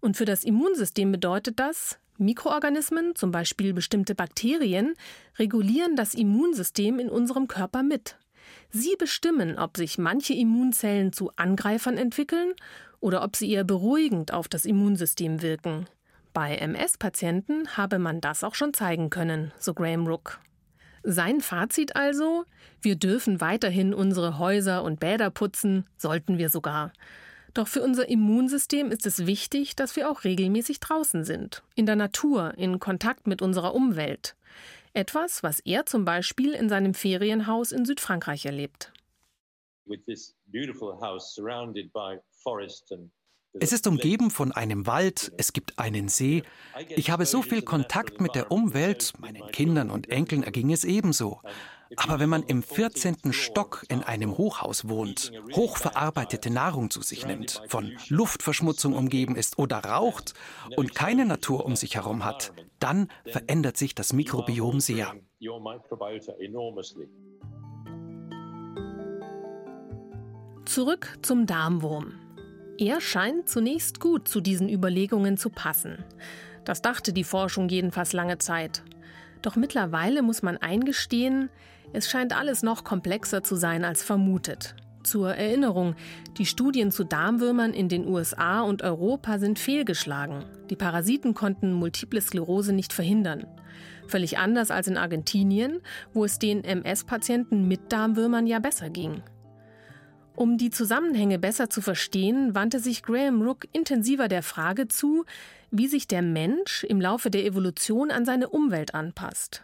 Und 0.00 0.16
für 0.16 0.24
das 0.24 0.44
Immunsystem 0.44 1.10
bedeutet 1.10 1.58
das, 1.58 1.98
Mikroorganismen, 2.18 3.16
zum 3.16 3.32
Beispiel 3.32 3.72
bestimmte 3.72 4.14
Bakterien, 4.14 4.94
regulieren 5.38 5.96
das 5.96 6.14
Immunsystem 6.14 6.98
in 6.98 7.08
unserem 7.08 7.48
Körper 7.48 7.82
mit. 7.82 8.16
Sie 8.70 8.94
bestimmen, 8.96 9.58
ob 9.58 9.76
sich 9.76 9.98
manche 9.98 10.34
Immunzellen 10.34 11.12
zu 11.12 11.30
Angreifern 11.36 11.98
entwickeln 11.98 12.52
oder 13.00 13.24
ob 13.24 13.36
sie 13.36 13.50
eher 13.50 13.64
beruhigend 13.64 14.32
auf 14.32 14.48
das 14.48 14.64
Immunsystem 14.64 15.42
wirken. 15.42 15.86
Bei 16.32 16.56
MS-Patienten 16.56 17.76
habe 17.76 17.98
man 17.98 18.20
das 18.20 18.44
auch 18.44 18.54
schon 18.54 18.72
zeigen 18.72 19.10
können, 19.10 19.52
so 19.58 19.74
Graham 19.74 20.06
Rook. 20.06 20.40
Sein 21.04 21.40
Fazit 21.40 21.96
also, 21.96 22.44
wir 22.80 22.96
dürfen 22.96 23.40
weiterhin 23.40 23.92
unsere 23.92 24.38
Häuser 24.38 24.84
und 24.84 25.00
Bäder 25.00 25.30
putzen, 25.30 25.86
sollten 25.96 26.38
wir 26.38 26.48
sogar. 26.48 26.92
Doch 27.54 27.68
für 27.68 27.82
unser 27.82 28.08
Immunsystem 28.08 28.90
ist 28.90 29.04
es 29.04 29.26
wichtig, 29.26 29.76
dass 29.76 29.96
wir 29.96 30.10
auch 30.10 30.24
regelmäßig 30.24 30.80
draußen 30.80 31.24
sind, 31.24 31.62
in 31.74 31.86
der 31.86 31.96
Natur, 31.96 32.54
in 32.56 32.78
Kontakt 32.78 33.26
mit 33.26 33.42
unserer 33.42 33.74
Umwelt. 33.74 34.36
Etwas, 34.94 35.42
was 35.42 35.60
er 35.60 35.86
zum 35.86 36.04
Beispiel 36.04 36.52
in 36.52 36.68
seinem 36.68 36.94
Ferienhaus 36.94 37.72
in 37.72 37.84
Südfrankreich 37.84 38.46
erlebt. 38.46 38.92
With 39.84 40.04
this 40.06 40.34
beautiful 40.46 40.98
house 41.00 41.34
surrounded 41.34 41.92
by 41.92 42.18
forest 42.42 42.92
and 42.92 43.10
es 43.60 43.72
ist 43.72 43.86
umgeben 43.86 44.30
von 44.30 44.52
einem 44.52 44.86
Wald, 44.86 45.32
es 45.36 45.52
gibt 45.52 45.78
einen 45.78 46.08
See. 46.08 46.42
Ich 46.88 47.10
habe 47.10 47.26
so 47.26 47.42
viel 47.42 47.62
Kontakt 47.62 48.20
mit 48.20 48.34
der 48.34 48.50
Umwelt, 48.50 49.12
meinen 49.18 49.46
Kindern 49.48 49.90
und 49.90 50.10
Enkeln 50.10 50.42
erging 50.42 50.72
es 50.72 50.84
ebenso. 50.84 51.40
Aber 51.96 52.18
wenn 52.18 52.30
man 52.30 52.42
im 52.44 52.62
14. 52.62 53.32
Stock 53.32 53.84
in 53.90 54.02
einem 54.02 54.38
Hochhaus 54.38 54.88
wohnt, 54.88 55.30
hochverarbeitete 55.52 56.48
Nahrung 56.50 56.88
zu 56.90 57.02
sich 57.02 57.26
nimmt, 57.26 57.60
von 57.68 57.92
Luftverschmutzung 58.08 58.94
umgeben 58.94 59.36
ist 59.36 59.58
oder 59.58 59.78
raucht 59.78 60.32
und 60.76 60.94
keine 60.94 61.26
Natur 61.26 61.66
um 61.66 61.76
sich 61.76 61.96
herum 61.96 62.24
hat, 62.24 62.54
dann 62.78 63.08
verändert 63.26 63.76
sich 63.76 63.94
das 63.94 64.14
Mikrobiom 64.14 64.80
sehr. 64.80 65.14
Zurück 70.64 71.18
zum 71.20 71.46
Darmwurm. 71.46 72.14
Er 72.78 73.00
scheint 73.00 73.48
zunächst 73.48 74.00
gut 74.00 74.28
zu 74.28 74.40
diesen 74.40 74.68
Überlegungen 74.68 75.36
zu 75.36 75.50
passen. 75.50 76.04
Das 76.64 76.82
dachte 76.82 77.12
die 77.12 77.24
Forschung 77.24 77.68
jedenfalls 77.68 78.12
lange 78.12 78.38
Zeit. 78.38 78.82
Doch 79.42 79.56
mittlerweile 79.56 80.22
muss 80.22 80.42
man 80.42 80.56
eingestehen, 80.56 81.50
es 81.92 82.08
scheint 82.08 82.36
alles 82.36 82.62
noch 82.62 82.84
komplexer 82.84 83.42
zu 83.42 83.56
sein 83.56 83.84
als 83.84 84.02
vermutet. 84.02 84.74
Zur 85.02 85.34
Erinnerung, 85.34 85.96
die 86.38 86.46
Studien 86.46 86.92
zu 86.92 87.04
Darmwürmern 87.04 87.74
in 87.74 87.88
den 87.88 88.06
USA 88.06 88.62
und 88.62 88.82
Europa 88.82 89.38
sind 89.38 89.58
fehlgeschlagen. 89.58 90.44
Die 90.70 90.76
Parasiten 90.76 91.34
konnten 91.34 91.72
multiple 91.72 92.20
Sklerose 92.20 92.72
nicht 92.72 92.92
verhindern. 92.92 93.46
Völlig 94.06 94.38
anders 94.38 94.70
als 94.70 94.86
in 94.86 94.96
Argentinien, 94.96 95.80
wo 96.14 96.24
es 96.24 96.38
den 96.38 96.62
MS-Patienten 96.64 97.66
mit 97.66 97.92
Darmwürmern 97.92 98.46
ja 98.46 98.60
besser 98.60 98.90
ging. 98.90 99.22
Um 100.34 100.56
die 100.56 100.70
Zusammenhänge 100.70 101.38
besser 101.38 101.68
zu 101.68 101.80
verstehen, 101.82 102.54
wandte 102.54 102.80
sich 102.80 103.02
Graham 103.02 103.42
Rook 103.42 103.66
intensiver 103.72 104.28
der 104.28 104.42
Frage 104.42 104.88
zu, 104.88 105.24
wie 105.70 105.88
sich 105.88 106.08
der 106.08 106.22
Mensch 106.22 106.84
im 106.84 107.00
Laufe 107.00 107.30
der 107.30 107.44
Evolution 107.44 108.10
an 108.10 108.24
seine 108.24 108.48
Umwelt 108.48 108.94
anpasst. 108.94 109.62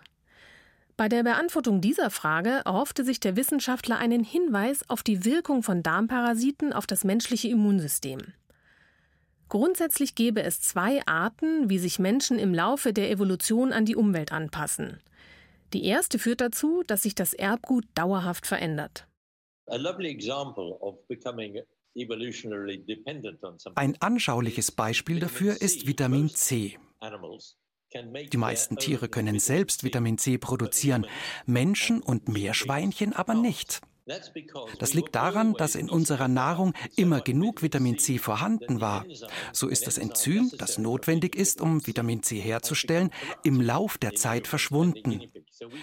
Bei 0.96 1.08
der 1.08 1.22
Beantwortung 1.22 1.80
dieser 1.80 2.10
Frage 2.10 2.62
erhoffte 2.64 3.04
sich 3.04 3.20
der 3.20 3.36
Wissenschaftler 3.36 3.98
einen 3.98 4.24
Hinweis 4.24 4.88
auf 4.88 5.02
die 5.02 5.24
Wirkung 5.24 5.62
von 5.62 5.82
Darmparasiten 5.82 6.72
auf 6.72 6.86
das 6.86 7.04
menschliche 7.04 7.48
Immunsystem. 7.48 8.20
Grundsätzlich 9.48 10.14
gäbe 10.14 10.42
es 10.42 10.60
zwei 10.60 11.00
Arten, 11.06 11.70
wie 11.70 11.78
sich 11.78 11.98
Menschen 11.98 12.38
im 12.38 12.52
Laufe 12.52 12.92
der 12.92 13.10
Evolution 13.10 13.72
an 13.72 13.86
die 13.86 13.96
Umwelt 13.96 14.32
anpassen. 14.32 15.00
Die 15.72 15.84
erste 15.84 16.18
führt 16.18 16.40
dazu, 16.40 16.82
dass 16.86 17.02
sich 17.02 17.14
das 17.14 17.32
Erbgut 17.32 17.86
dauerhaft 17.94 18.46
verändert. 18.46 19.07
Ein 23.74 23.96
anschauliches 24.00 24.72
Beispiel 24.72 25.20
dafür 25.20 25.60
ist 25.60 25.86
Vitamin 25.86 26.28
C. 26.28 26.78
Die 28.32 28.36
meisten 28.36 28.76
Tiere 28.76 29.08
können 29.08 29.38
selbst 29.38 29.82
Vitamin 29.82 30.18
C 30.18 30.36
produzieren, 30.38 31.06
Menschen 31.46 32.02
und 32.02 32.28
Meerschweinchen 32.28 33.14
aber 33.14 33.34
nicht. 33.34 33.80
Das 34.78 34.94
liegt 34.94 35.14
daran, 35.14 35.54
dass 35.54 35.74
in 35.74 35.90
unserer 35.90 36.28
Nahrung 36.28 36.72
immer 36.96 37.20
genug 37.20 37.62
Vitamin 37.62 37.98
C 37.98 38.18
vorhanden 38.18 38.80
war. 38.80 39.04
So 39.52 39.68
ist 39.68 39.86
das 39.86 39.98
Enzym, 39.98 40.50
das 40.56 40.78
notwendig 40.78 41.36
ist, 41.36 41.60
um 41.60 41.86
Vitamin 41.86 42.22
C 42.22 42.38
herzustellen, 42.38 43.10
im 43.44 43.60
Lauf 43.60 43.98
der 43.98 44.14
Zeit 44.14 44.46
verschwunden. 44.46 45.30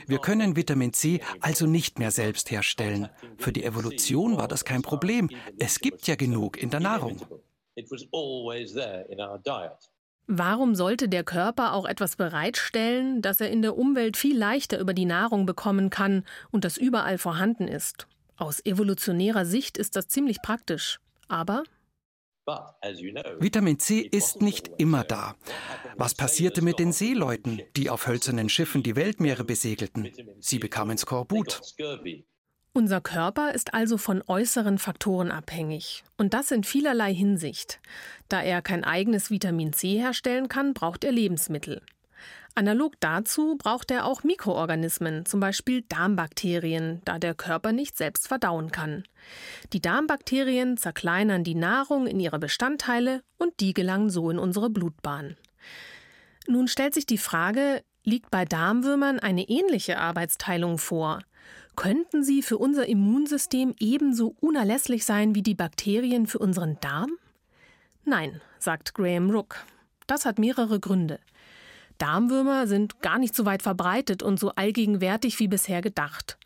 Wir 0.08 0.20
können 0.20 0.56
Vitamin 0.56 0.94
C 0.94 1.22
also 1.42 1.66
nicht 1.66 2.00
mehr 2.00 2.12
selbst 2.12 2.52
herstellen. 2.52 3.10
Für 3.38 3.52
die 3.52 3.64
Evolution 3.64 4.38
war 4.38 4.48
das 4.48 4.66
kein 4.66 4.82
Problem. 4.82 5.30
Es 5.58 5.80
gibt 5.80 6.08
ja 6.08 6.16
genug 6.16 6.58
in 6.58 6.70
der 6.70 6.80
Nahrung. 6.80 7.22
Warum 10.28 10.74
sollte 10.74 11.08
der 11.08 11.24
Körper 11.24 11.74
auch 11.74 11.86
etwas 11.86 12.16
bereitstellen, 12.16 13.22
das 13.22 13.42
er 13.42 13.52
in 13.52 13.62
der 13.62 13.78
Umwelt 13.78 14.18
viel 14.18 14.38
leichter 14.38 14.80
über 14.80 14.94
die 14.94 15.06
Nahrung 15.06 15.46
bekommen 15.46 15.92
kann 15.92 16.24
und 16.52 16.66
das 16.66 16.78
überall 16.78 17.18
vorhanden 17.18 17.68
ist? 17.68 18.08
Aus 18.38 18.66
evolutionärer 18.66 19.46
Sicht 19.46 19.78
ist 19.78 19.96
das 19.96 20.08
ziemlich 20.08 20.42
praktisch. 20.42 21.00
Aber 21.28 21.64
Vitamin 23.40 23.80
C 23.80 24.00
ist 24.00 24.42
nicht 24.42 24.70
immer 24.78 25.04
da. 25.04 25.36
Was 25.98 26.14
passierte 26.14 26.62
mit 26.62 26.80
den 26.80 26.92
Seeleuten, 26.92 27.62
die 27.76 27.90
auf 27.90 28.08
hölzernen 28.08 28.50
Schiffen 28.50 28.84
die 28.84 28.96
Weltmeere 28.96 29.44
besegelten? 29.44 30.12
Sie 30.40 30.60
bekamen 30.60 30.98
Skorbut. 30.98 31.62
Unser 32.74 33.00
Körper 33.00 33.54
ist 33.54 33.74
also 33.74 33.98
von 33.98 34.22
äußeren 34.28 34.78
Faktoren 34.78 35.32
abhängig. 35.32 36.04
Und 36.18 36.34
das 36.34 36.52
in 36.52 36.66
vielerlei 36.66 37.14
Hinsicht. 37.14 37.80
Da 38.28 38.42
er 38.42 38.62
kein 38.62 38.84
eigenes 38.84 39.32
Vitamin 39.32 39.72
C 39.72 39.98
herstellen 39.98 40.50
kann, 40.50 40.74
braucht 40.74 41.06
er 41.06 41.14
Lebensmittel. 41.14 41.82
Analog 42.58 42.94
dazu 43.02 43.58
braucht 43.58 43.92
er 43.92 44.06
auch 44.06 44.24
Mikroorganismen, 44.24 45.26
zum 45.26 45.42
Beispiel 45.42 45.82
Darmbakterien, 45.90 47.02
da 47.04 47.20
der 47.20 47.36
Körper 47.36 47.74
nicht 47.74 47.98
selbst 47.98 48.30
verdauen 48.30 48.72
kann. 48.72 49.04
Die 49.74 49.82
Darmbakterien 49.82 50.78
zerkleinern 50.78 51.44
die 51.44 51.56
Nahrung 51.56 52.08
in 52.08 52.18
ihre 52.18 52.40
Bestandteile 52.40 53.22
und 53.38 53.60
die 53.60 53.74
gelangen 53.74 54.10
so 54.10 54.30
in 54.30 54.40
unsere 54.40 54.70
Blutbahn. 54.70 55.36
Nun 56.48 56.70
stellt 56.70 56.94
sich 56.94 57.06
die 57.06 57.18
Frage, 57.18 57.84
liegt 58.06 58.32
bei 58.32 58.46
Darmwürmern 58.46 59.20
eine 59.20 59.50
ähnliche 59.50 59.98
Arbeitsteilung 59.98 60.78
vor? 60.78 61.20
Könnten 61.76 62.24
sie 62.24 62.42
für 62.42 62.58
unser 62.58 62.88
Immunsystem 62.88 63.76
ebenso 63.80 64.34
unerlässlich 64.40 65.04
sein 65.04 65.36
wie 65.36 65.44
die 65.44 65.56
Bakterien 65.56 66.26
für 66.26 66.40
unseren 66.40 66.80
Darm? 66.80 67.18
Nein, 68.06 68.40
sagt 68.60 68.94
Graham 68.94 69.30
Rook. 69.30 69.66
Das 70.08 70.26
hat 70.26 70.40
mehrere 70.40 70.80
Gründe. 70.80 71.20
Darmwürmer 71.98 72.68
sind 72.68 73.02
gar 73.02 73.20
nicht 73.20 73.36
so 73.36 73.46
weit 73.46 73.62
verbreitet 73.62 74.24
und 74.24 74.40
so 74.40 74.52
allgegenwärtig 74.52 75.40
wie 75.40 75.48
bisher 75.48 75.82
gedacht. 75.82 76.38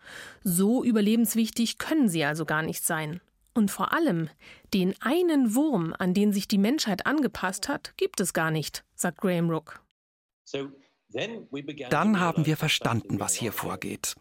So 0.44 0.84
überlebenswichtig 0.84 1.78
können 1.78 2.10
sie 2.10 2.24
also 2.24 2.46
gar 2.46 2.62
nicht 2.62 2.86
sein. 2.86 3.22
Und 3.54 3.72
vor 3.72 3.94
allem, 3.94 4.30
den 4.74 4.96
einen 5.02 5.56
Wurm, 5.56 5.94
an 5.98 6.14
den 6.14 6.34
sich 6.34 6.48
die 6.48 6.58
Menschheit 6.58 7.06
angepasst 7.06 7.68
hat, 7.68 7.94
gibt 7.98 8.20
es 8.20 8.34
gar 8.34 8.52
nicht, 8.52 8.84
sagt 8.96 9.20
Graham 9.20 9.50
Rook. 9.50 9.82
Dann 11.90 12.20
haben 12.20 12.46
wir 12.46 12.56
verstanden, 12.56 13.20
was 13.20 13.34
hier 13.34 13.52
vorgeht. 13.52 14.16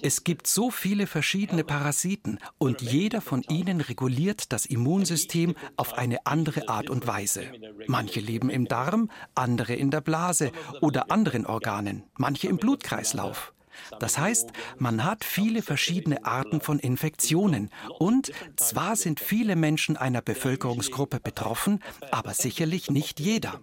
Es 0.00 0.24
gibt 0.24 0.46
so 0.46 0.70
viele 0.70 1.06
verschiedene 1.06 1.64
Parasiten 1.64 2.38
und 2.56 2.80
jeder 2.80 3.20
von 3.20 3.42
ihnen 3.42 3.80
reguliert 3.82 4.52
das 4.52 4.64
Immunsystem 4.64 5.54
auf 5.76 5.94
eine 5.94 6.24
andere 6.26 6.68
Art 6.68 6.88
und 6.88 7.06
Weise. 7.06 7.52
Manche 7.86 8.20
leben 8.20 8.48
im 8.48 8.66
Darm, 8.66 9.10
andere 9.34 9.74
in 9.74 9.90
der 9.90 10.00
Blase 10.00 10.52
oder 10.80 11.10
anderen 11.10 11.44
Organen, 11.44 12.04
manche 12.16 12.48
im 12.48 12.56
Blutkreislauf. 12.56 13.52
Das 13.98 14.18
heißt, 14.18 14.50
man 14.78 15.04
hat 15.04 15.24
viele 15.24 15.62
verschiedene 15.62 16.24
Arten 16.24 16.60
von 16.60 16.78
Infektionen. 16.78 17.70
und 17.98 18.32
zwar 18.56 18.96
sind 18.96 19.20
viele 19.20 19.56
Menschen 19.56 19.96
einer 19.96 20.22
Bevölkerungsgruppe 20.22 21.20
betroffen, 21.20 21.80
aber 22.10 22.34
sicherlich 22.34 22.90
nicht 22.90 23.20
jeder. 23.20 23.60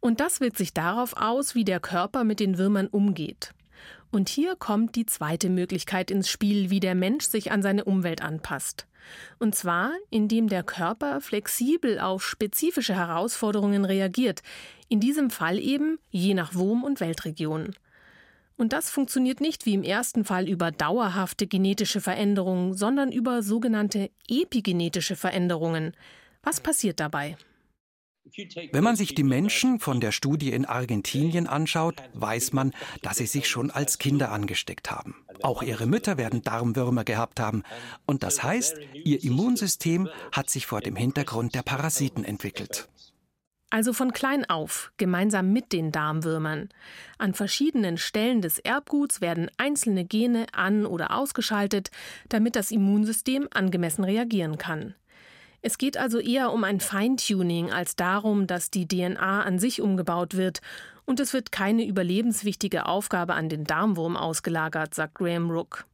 Und 0.00 0.20
das 0.20 0.40
wirkt 0.40 0.58
sich 0.58 0.72
darauf 0.72 1.16
aus, 1.16 1.54
wie 1.54 1.64
der 1.64 1.80
Körper 1.80 2.24
mit 2.24 2.40
den 2.40 2.58
Würmern 2.58 2.86
umgeht. 2.86 3.52
Und 4.10 4.28
hier 4.28 4.56
kommt 4.56 4.96
die 4.96 5.06
zweite 5.06 5.50
Möglichkeit 5.50 6.10
ins 6.10 6.28
Spiel, 6.28 6.70
wie 6.70 6.80
der 6.80 6.94
Mensch 6.94 7.26
sich 7.26 7.52
an 7.52 7.62
seine 7.62 7.84
Umwelt 7.84 8.22
anpasst. 8.22 8.86
Und 9.38 9.54
zwar, 9.54 9.92
indem 10.10 10.48
der 10.48 10.62
Körper 10.62 11.20
flexibel 11.20 11.98
auf 11.98 12.24
spezifische 12.24 12.94
Herausforderungen 12.94 13.84
reagiert, 13.84 14.42
in 14.88 15.00
diesem 15.00 15.30
Fall 15.30 15.58
eben 15.58 15.98
je 16.10 16.34
nach 16.34 16.54
Wurm 16.54 16.84
und 16.84 17.00
Weltregion. 17.00 17.74
Und 18.56 18.72
das 18.72 18.90
funktioniert 18.90 19.40
nicht 19.40 19.66
wie 19.66 19.74
im 19.74 19.84
ersten 19.84 20.24
Fall 20.24 20.48
über 20.48 20.72
dauerhafte 20.72 21.46
genetische 21.46 22.00
Veränderungen, 22.00 22.74
sondern 22.74 23.12
über 23.12 23.42
sogenannte 23.42 24.10
epigenetische 24.28 25.14
Veränderungen. 25.14 25.92
Was 26.42 26.60
passiert 26.60 26.98
dabei? 26.98 27.36
Wenn 28.72 28.84
man 28.84 28.96
sich 28.96 29.14
die 29.14 29.22
Menschen 29.22 29.80
von 29.80 30.00
der 30.00 30.12
Studie 30.12 30.52
in 30.52 30.64
Argentinien 30.64 31.46
anschaut, 31.46 32.02
weiß 32.14 32.52
man, 32.52 32.72
dass 33.02 33.18
sie 33.18 33.26
sich 33.26 33.48
schon 33.48 33.70
als 33.70 33.98
Kinder 33.98 34.30
angesteckt 34.32 34.90
haben. 34.90 35.16
Auch 35.42 35.62
ihre 35.62 35.86
Mütter 35.86 36.16
werden 36.18 36.42
Darmwürmer 36.42 37.04
gehabt 37.04 37.40
haben. 37.40 37.62
Und 38.06 38.22
das 38.22 38.42
heißt, 38.42 38.76
ihr 38.92 39.22
Immunsystem 39.22 40.08
hat 40.32 40.50
sich 40.50 40.66
vor 40.66 40.80
dem 40.80 40.96
Hintergrund 40.96 41.54
der 41.54 41.62
Parasiten 41.62 42.24
entwickelt. 42.24 42.88
Also 43.70 43.92
von 43.92 44.12
klein 44.12 44.48
auf, 44.48 44.92
gemeinsam 44.96 45.52
mit 45.52 45.74
den 45.74 45.92
Darmwürmern. 45.92 46.70
An 47.18 47.34
verschiedenen 47.34 47.98
Stellen 47.98 48.40
des 48.40 48.58
Erbguts 48.58 49.20
werden 49.20 49.50
einzelne 49.58 50.06
Gene 50.06 50.46
an- 50.52 50.86
oder 50.86 51.14
ausgeschaltet, 51.14 51.90
damit 52.30 52.56
das 52.56 52.70
Immunsystem 52.70 53.46
angemessen 53.52 54.04
reagieren 54.04 54.56
kann. 54.56 54.94
Es 55.60 55.78
geht 55.78 55.96
also 55.96 56.18
eher 56.20 56.52
um 56.52 56.62
ein 56.64 56.80
Feintuning 56.80 57.72
als 57.72 57.96
darum, 57.96 58.46
dass 58.46 58.70
die 58.70 58.86
DNA 58.86 59.42
an 59.42 59.58
sich 59.58 59.80
umgebaut 59.80 60.36
wird 60.36 60.60
und 61.04 61.20
es 61.20 61.32
wird 61.32 61.52
keine 61.52 61.86
überlebenswichtige 61.86 62.86
Aufgabe 62.86 63.34
an 63.34 63.48
den 63.48 63.64
Darmwurm 63.64 64.16
ausgelagert, 64.16 64.94
sagt 64.94 65.14
Graham 65.14 65.50
Rook. 65.50 65.86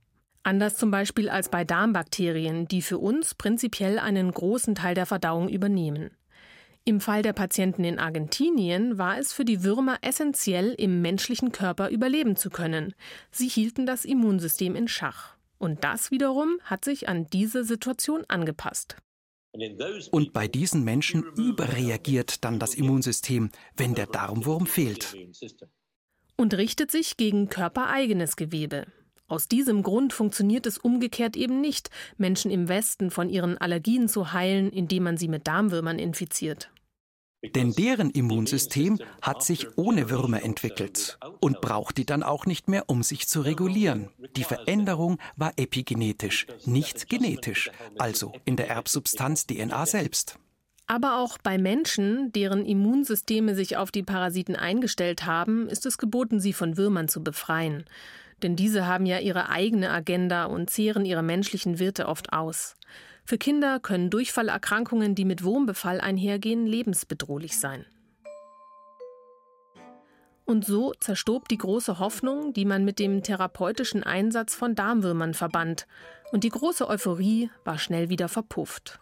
Anders 0.43 0.77
zum 0.77 0.91
Beispiel 0.91 1.31
als 1.31 1.49
bei 1.49 1.65
Darmbakterien, 1.65 2.69
die 2.69 2.83
für 2.83 2.99
uns 2.99 3.35
prinzipiell 3.35 3.99
einen 3.99 4.31
großen 4.31 4.75
Teil 4.75 4.95
der 4.95 5.07
Verdauung 5.07 5.49
übernehmen. 5.49 6.11
Im 6.85 7.01
Fall 7.01 7.23
der 7.23 7.33
Patienten 7.33 7.83
in 7.83 7.99
Argentinien 7.99 8.99
war 8.99 9.17
es 9.17 9.33
für 9.33 9.47
die 9.47 9.65
Würmer 9.65 9.97
essentiell, 10.03 10.75
im 10.77 11.01
menschlichen 11.01 11.51
Körper 11.51 11.89
überleben 11.89 12.37
zu 12.37 12.51
können. 12.51 12.93
Sie 13.31 13.49
hielten 13.49 13.87
das 13.87 14.05
Immunsystem 14.05 14.77
in 14.77 14.87
Schach. 14.87 15.35
Und 15.57 15.83
das 15.83 16.11
wiederum 16.11 16.59
hat 16.65 16.85
sich 16.85 17.09
an 17.09 17.27
diese 17.33 17.65
Situation 17.65 18.25
angepasst. 18.29 18.97
Und 20.11 20.33
bei 20.33 20.49
diesen 20.49 20.85
Menschen 20.85 21.23
überreagiert 21.37 22.45
dann 22.45 22.59
das 22.59 22.75
Immunsystem, 22.75 23.51
wenn 23.77 23.95
der 23.95 24.07
Darmwurm 24.07 24.67
fehlt. 24.67 25.15
Und 26.37 26.55
richtet 26.55 26.91
sich 26.91 27.17
gegen 27.17 27.49
körpereigenes 27.49 28.35
Gewebe. 28.35 28.87
Aus 29.29 29.49
diesem 29.49 29.83
Grund 29.83 30.13
funktioniert 30.13 30.67
es 30.67 30.77
umgekehrt 30.79 31.37
eben 31.37 31.61
nicht, 31.61 31.91
Menschen 32.19 32.51
im 32.51 32.69
Westen 32.69 33.11
von 33.11 33.31
ihren 33.31 33.57
Allergien 33.57 34.09
zu 34.09 34.33
heilen, 34.33 34.71
indem 34.71 35.05
man 35.05 35.17
sie 35.17 35.29
mit 35.29 35.47
Darmwürmern 35.47 35.99
infiziert. 35.99 36.71
Denn 37.55 37.73
deren 37.73 38.11
Immunsystem 38.11 38.99
hat 39.23 39.43
sich 39.43 39.77
ohne 39.77 40.11
Würmer 40.11 40.43
entwickelt 40.43 41.19
und 41.41 41.61
braucht 41.61 41.99
die 41.99 42.07
dann 42.07 42.23
auch 42.23 42.47
nicht 42.47 42.69
mehr, 42.69 42.85
um 42.89 43.03
sich 43.03 43.29
zu 43.29 43.41
regulieren. 43.41 44.09
Die 44.37 44.45
Veränderung 44.45 45.19
war 45.37 45.53
epigenetisch, 45.57 46.47
nicht 46.65 47.09
genetisch, 47.09 47.71
also 47.99 48.33
in 48.45 48.57
der 48.57 48.69
Erbsubstanz 48.69 49.47
DNA 49.47 49.87
selbst. 49.87 50.39
Aber 50.87 51.19
auch 51.19 51.39
bei 51.39 51.57
Menschen, 51.57 52.31
deren 52.33 52.67
Immunsysteme 52.67 53.55
sich 53.55 53.77
auf 53.77 53.91
die 53.91 54.03
Parasiten 54.03 54.55
eingestellt 54.55 55.25
haben, 55.25 55.69
ist 55.69 55.87
es 55.87 55.97
geboten, 55.97 56.41
sie 56.41 56.53
von 56.53 56.77
Würmern 56.77 57.09
zu 57.09 57.23
befreien. 57.23 57.85
Denn 58.43 58.57
diese 58.57 58.87
haben 58.87 59.07
ja 59.07 59.19
ihre 59.19 59.49
eigene 59.49 59.91
Agenda 59.91 60.45
und 60.45 60.69
zehren 60.69 61.07
ihre 61.07 61.23
menschlichen 61.23 61.79
Wirte 61.79 62.07
oft 62.07 62.33
aus. 62.33 62.75
Für 63.27 63.39
Kinder 63.39 63.81
können 63.81 64.11
Durchfallerkrankungen, 64.11 65.15
die 65.15 65.25
mit 65.25 65.45
Wurmbefall 65.45 66.01
einhergehen, 66.01 66.67
lebensbedrohlich 66.67 67.59
sein. 67.59 67.87
Und 70.45 70.67
so 70.67 70.93
zerstob 71.01 71.49
die 71.49 71.57
große 71.57 71.99
Hoffnung, 71.99 72.53
die 72.53 72.67
man 72.67 72.85
mit 72.85 72.99
dem 72.99 73.23
therapeutischen 73.23 74.03
Einsatz 74.03 74.55
von 74.55 74.75
Darmwürmern 74.75 75.33
verband, 75.33 75.87
und 76.33 76.45
die 76.45 76.51
große 76.51 76.87
Euphorie 76.87 77.51
war 77.65 77.79
schnell 77.79 78.11
wieder 78.11 78.29
verpufft. 78.29 78.99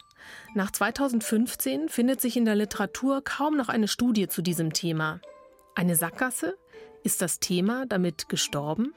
Nach 0.55 0.71
2015 0.71 1.89
findet 1.89 2.21
sich 2.21 2.37
in 2.37 2.45
der 2.45 2.55
Literatur 2.55 3.25
kaum 3.25 3.57
noch 3.57 3.69
eine 3.69 3.89
Studie 3.89 4.29
zu 4.29 4.41
diesem 4.41 4.73
Thema. 4.73 5.21
Eine 5.75 5.97
Sackgasse? 5.97 6.57
Ist 7.03 7.23
das 7.23 7.41
Thema 7.41 7.87
damit 7.87 8.29
gestorben? 8.29 8.95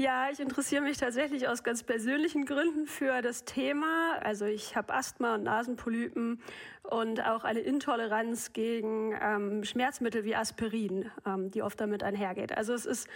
Ja, 0.00 0.30
ich 0.32 0.40
interessiere 0.40 0.80
mich 0.80 0.96
tatsächlich 0.96 1.46
aus 1.46 1.62
ganz 1.62 1.82
persönlichen 1.82 2.46
Gründen 2.46 2.86
für 2.86 3.20
das 3.20 3.44
Thema. 3.44 4.14
Also 4.22 4.46
ich 4.46 4.74
habe 4.74 4.94
Asthma 4.94 5.34
und 5.34 5.42
Nasenpolypen 5.42 6.40
und 6.84 7.22
auch 7.22 7.44
eine 7.44 7.60
Intoleranz 7.60 8.54
gegen 8.54 9.14
ähm, 9.20 9.62
Schmerzmittel 9.62 10.24
wie 10.24 10.34
Aspirin, 10.34 11.10
ähm, 11.26 11.50
die 11.50 11.62
oft 11.62 11.78
damit 11.78 12.02
einhergeht. 12.02 12.56
Also 12.56 12.72
es 12.72 12.86
ist 12.86 13.08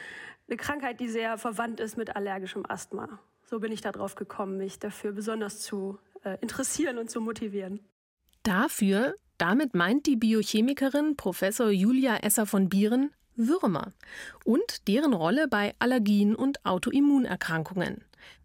eine 0.47 0.59
Krankheit, 0.59 1.01
die 1.01 1.09
sehr 1.09 1.39
verwandt 1.39 1.81
ist 1.81 1.97
mit 1.97 2.17
allergischem 2.17 2.67
Asthma. 2.69 3.19
So 3.47 3.61
bin 3.61 3.73
ich 3.73 3.81
darauf 3.81 4.15
gekommen, 4.15 4.59
mich 4.59 4.79
dafür 4.79 5.13
besonders 5.13 5.61
zu 5.61 5.99
äh, 6.23 6.37
interessieren 6.43 6.99
und 6.99 7.11
zu 7.11 7.23
motivieren. 7.23 7.81
Dafür, 8.43 9.15
damit 9.39 9.75
meint 9.75 10.05
die 10.05 10.17
Biochemikerin 10.17 11.17
Professor 11.17 11.71
Julia 11.71 12.17
Esser 12.19 12.45
von 12.45 12.69
Bieren, 12.69 13.11
Würmer 13.37 13.93
und 14.45 14.89
deren 14.89 15.13
Rolle 15.13 15.49
bei 15.49 15.75
Allergien 15.79 16.35
und 16.35 16.65
Autoimmunerkrankungen. 16.65 18.05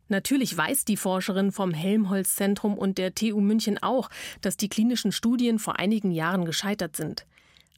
Natürlich 0.09 0.57
weiß 0.57 0.85
die 0.85 0.97
Forscherin 0.97 1.51
vom 1.51 1.71
Helmholtz-Zentrum 1.71 2.77
und 2.77 2.97
der 2.97 3.13
TU 3.13 3.39
München 3.39 3.77
auch, 3.77 4.09
dass 4.41 4.57
die 4.57 4.69
klinischen 4.69 5.11
Studien 5.11 5.59
vor 5.59 5.77
einigen 5.77 6.11
Jahren 6.11 6.45
gescheitert 6.45 6.95
sind. 6.95 7.27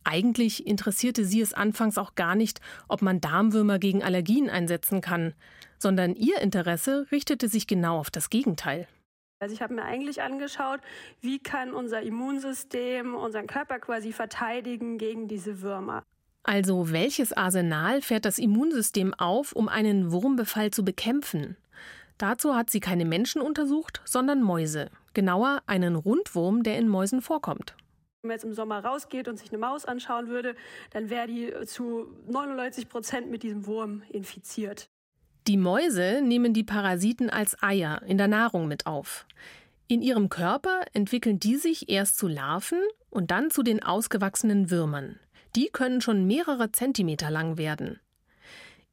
Eigentlich 0.03 0.65
interessierte 0.65 1.25
sie 1.25 1.41
es 1.41 1.53
anfangs 1.53 1.97
auch 1.97 2.15
gar 2.15 2.35
nicht, 2.35 2.61
ob 2.87 3.01
man 3.01 3.21
Darmwürmer 3.21 3.79
gegen 3.79 4.01
Allergien 4.01 4.49
einsetzen 4.49 5.01
kann, 5.01 5.33
sondern 5.77 6.15
ihr 6.15 6.39
Interesse 6.39 7.07
richtete 7.11 7.49
sich 7.49 7.67
genau 7.67 7.99
auf 7.99 8.09
das 8.09 8.29
Gegenteil. 8.29 8.87
Also 9.39 9.53
ich 9.53 9.61
habe 9.61 9.73
mir 9.73 9.83
eigentlich 9.83 10.21
angeschaut, 10.21 10.79
wie 11.19 11.39
kann 11.39 11.73
unser 11.73 12.01
Immunsystem 12.01 13.15
unseren 13.15 13.47
Körper 13.47 13.79
quasi 13.79 14.13
verteidigen 14.13 14.97
gegen 14.97 15.27
diese 15.27 15.61
Würmer. 15.61 16.03
Also 16.43 16.91
welches 16.91 17.33
Arsenal 17.33 18.01
fährt 18.01 18.25
das 18.25 18.39
Immunsystem 18.39 19.13
auf, 19.13 19.53
um 19.53 19.67
einen 19.67 20.11
Wurmbefall 20.11 20.71
zu 20.71 20.83
bekämpfen? 20.83 21.57
Dazu 22.17 22.55
hat 22.55 22.69
sie 22.69 22.79
keine 22.79 23.05
Menschen 23.05 23.41
untersucht, 23.41 24.01
sondern 24.05 24.41
Mäuse. 24.41 24.89
Genauer 25.13 25.61
einen 25.65 25.95
Rundwurm, 25.95 26.63
der 26.63 26.77
in 26.77 26.87
Mäusen 26.87 27.21
vorkommt. 27.21 27.75
Wenn 28.21 28.29
man 28.29 28.35
jetzt 28.35 28.43
im 28.43 28.53
Sommer 28.53 28.83
rausgeht 28.85 29.27
und 29.27 29.37
sich 29.37 29.49
eine 29.49 29.57
Maus 29.57 29.85
anschauen 29.85 30.27
würde, 30.27 30.55
dann 30.91 31.09
wäre 31.09 31.27
die 31.27 31.51
zu 31.65 32.07
99 32.27 32.87
Prozent 32.87 33.31
mit 33.31 33.41
diesem 33.41 33.65
Wurm 33.65 34.03
infiziert. 34.09 34.87
Die 35.47 35.57
Mäuse 35.57 36.21
nehmen 36.21 36.53
die 36.53 36.63
Parasiten 36.63 37.31
als 37.31 37.61
Eier 37.63 38.03
in 38.05 38.19
der 38.19 38.27
Nahrung 38.27 38.67
mit 38.67 38.85
auf. 38.85 39.25
In 39.87 40.03
ihrem 40.03 40.29
Körper 40.29 40.81
entwickeln 40.93 41.39
die 41.39 41.55
sich 41.55 41.89
erst 41.89 42.19
zu 42.19 42.27
Larven 42.27 42.79
und 43.09 43.31
dann 43.31 43.49
zu 43.49 43.63
den 43.63 43.81
ausgewachsenen 43.81 44.69
Würmern. 44.69 45.19
Die 45.55 45.67
können 45.67 46.01
schon 46.01 46.25
mehrere 46.25 46.71
Zentimeter 46.71 47.29
lang 47.29 47.57
werden. 47.57 47.99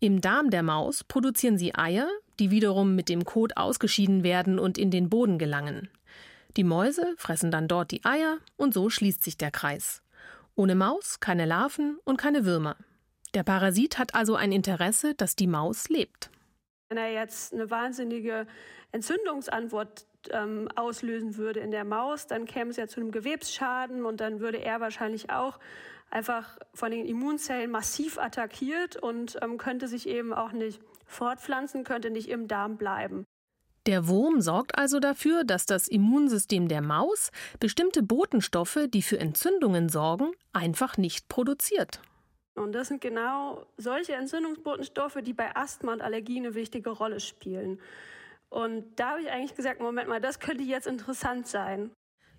Im 0.00 0.20
Darm 0.20 0.50
der 0.50 0.62
Maus 0.62 1.04
produzieren 1.04 1.58
sie 1.58 1.74
Eier, 1.74 2.08
die 2.38 2.50
wiederum 2.50 2.94
mit 2.94 3.08
dem 3.08 3.24
Kot 3.24 3.56
ausgeschieden 3.56 4.22
werden 4.22 4.58
und 4.58 4.78
in 4.78 4.90
den 4.90 5.08
Boden 5.08 5.38
gelangen. 5.38 5.88
Die 6.56 6.64
Mäuse 6.64 7.14
fressen 7.16 7.50
dann 7.50 7.68
dort 7.68 7.90
die 7.90 8.04
Eier 8.04 8.38
und 8.56 8.74
so 8.74 8.90
schließt 8.90 9.22
sich 9.22 9.36
der 9.36 9.50
Kreis. 9.50 10.02
Ohne 10.54 10.74
Maus 10.74 11.20
keine 11.20 11.46
Larven 11.46 11.98
und 12.04 12.16
keine 12.16 12.44
Würmer. 12.44 12.76
Der 13.34 13.42
Parasit 13.42 13.98
hat 13.98 14.14
also 14.14 14.34
ein 14.34 14.52
Interesse, 14.52 15.14
dass 15.14 15.36
die 15.36 15.46
Maus 15.46 15.88
lebt. 15.88 16.30
Wenn 16.88 16.98
er 16.98 17.12
jetzt 17.12 17.52
eine 17.52 17.70
wahnsinnige 17.70 18.46
Entzündungsantwort 18.92 20.06
ähm, 20.30 20.68
auslösen 20.74 21.36
würde 21.36 21.60
in 21.60 21.70
der 21.70 21.84
Maus, 21.84 22.26
dann 22.26 22.46
käme 22.46 22.70
es 22.70 22.76
ja 22.76 22.88
zu 22.88 23.00
einem 23.00 23.12
Gewebsschaden 23.12 24.04
und 24.06 24.20
dann 24.20 24.40
würde 24.40 24.58
er 24.58 24.80
wahrscheinlich 24.80 25.30
auch 25.30 25.58
einfach 26.10 26.58
von 26.74 26.90
den 26.90 27.06
Immunzellen 27.06 27.70
massiv 27.70 28.18
attackiert 28.18 28.96
und 28.96 29.38
ähm, 29.42 29.58
könnte 29.58 29.88
sich 29.88 30.08
eben 30.08 30.32
auch 30.32 30.52
nicht 30.52 30.80
fortpflanzen, 31.06 31.84
könnte 31.84 32.10
nicht 32.10 32.28
im 32.28 32.48
Darm 32.48 32.76
bleiben. 32.76 33.24
Der 33.86 34.06
Wurm 34.06 34.42
sorgt 34.42 34.76
also 34.76 35.00
dafür, 35.00 35.44
dass 35.44 35.64
das 35.64 35.88
Immunsystem 35.88 36.68
der 36.68 36.82
Maus 36.82 37.30
bestimmte 37.58 38.02
Botenstoffe, 38.02 38.80
die 38.88 39.00
für 39.00 39.18
Entzündungen 39.18 39.88
sorgen, 39.88 40.32
einfach 40.52 40.98
nicht 40.98 41.28
produziert. 41.28 42.00
Und 42.54 42.72
das 42.72 42.88
sind 42.88 43.00
genau 43.00 43.64
solche 43.76 44.14
Entzündungsbotenstoffe, 44.14 45.18
die 45.22 45.32
bei 45.32 45.56
Asthma 45.56 45.92
und 45.92 46.02
Allergie 46.02 46.38
eine 46.38 46.54
wichtige 46.54 46.90
Rolle 46.90 47.20
spielen. 47.20 47.80
Und 48.50 48.98
da 48.98 49.10
habe 49.10 49.22
ich 49.22 49.30
eigentlich 49.30 49.54
gesagt, 49.54 49.80
Moment 49.80 50.08
mal, 50.08 50.20
das 50.20 50.40
könnte 50.40 50.64
jetzt 50.64 50.86
interessant 50.86 51.46
sein. 51.46 51.90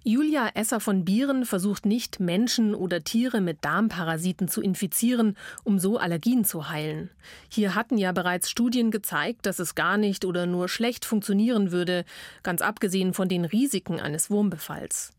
Julia 0.03 0.51
Esser 0.53 0.79
von 0.79 1.03
Bieren 1.03 1.45
versucht 1.45 1.85
nicht, 1.85 2.21
Menschen 2.21 2.73
oder 2.73 3.03
Tiere 3.03 3.41
mit 3.41 3.65
Darmparasiten 3.65 4.47
zu 4.47 4.61
infizieren, 4.61 5.35
um 5.65 5.77
so 5.77 5.97
Allergien 5.97 6.45
zu 6.45 6.69
heilen. 6.69 7.09
Hier 7.49 7.75
hatten 7.75 7.97
ja 7.97 8.13
bereits 8.13 8.49
Studien 8.49 8.91
gezeigt, 8.91 9.45
dass 9.45 9.59
es 9.59 9.75
gar 9.75 9.97
nicht 9.97 10.23
oder 10.23 10.45
nur 10.45 10.69
schlecht 10.69 11.03
funktionieren 11.03 11.71
würde, 11.71 12.05
ganz 12.43 12.61
abgesehen 12.61 13.13
von 13.13 13.27
den 13.27 13.43
Risiken 13.43 13.99
eines 13.99 14.29
Wurmbefalls. 14.29 15.11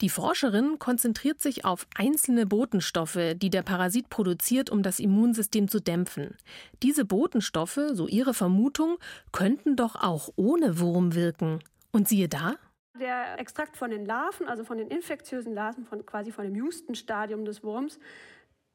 Die 0.00 0.08
Forscherin 0.08 0.78
konzentriert 0.78 1.42
sich 1.42 1.66
auf 1.66 1.86
einzelne 1.94 2.46
Botenstoffe, 2.46 3.34
die 3.36 3.50
der 3.50 3.62
Parasit 3.62 4.08
produziert, 4.08 4.70
um 4.70 4.82
das 4.82 4.98
Immunsystem 4.98 5.68
zu 5.68 5.80
dämpfen. 5.80 6.36
Diese 6.82 7.04
Botenstoffe, 7.04 7.80
so 7.92 8.08
ihre 8.08 8.32
Vermutung, 8.32 8.96
könnten 9.30 9.76
doch 9.76 9.96
auch 9.96 10.30
ohne 10.36 10.78
Wurm 10.78 11.14
wirken. 11.14 11.58
Und 11.90 12.08
siehe 12.08 12.28
da, 12.28 12.56
der 12.98 13.38
Extrakt 13.38 13.76
von 13.76 13.90
den 13.90 14.04
Larven, 14.04 14.48
also 14.48 14.64
von 14.64 14.78
den 14.78 14.88
infektiösen 14.88 15.54
Larven, 15.54 15.84
von, 15.84 16.04
quasi 16.04 16.32
von 16.32 16.44
dem 16.44 16.54
Justenstadium 16.54 17.44
des 17.44 17.62
Wurms, 17.62 17.98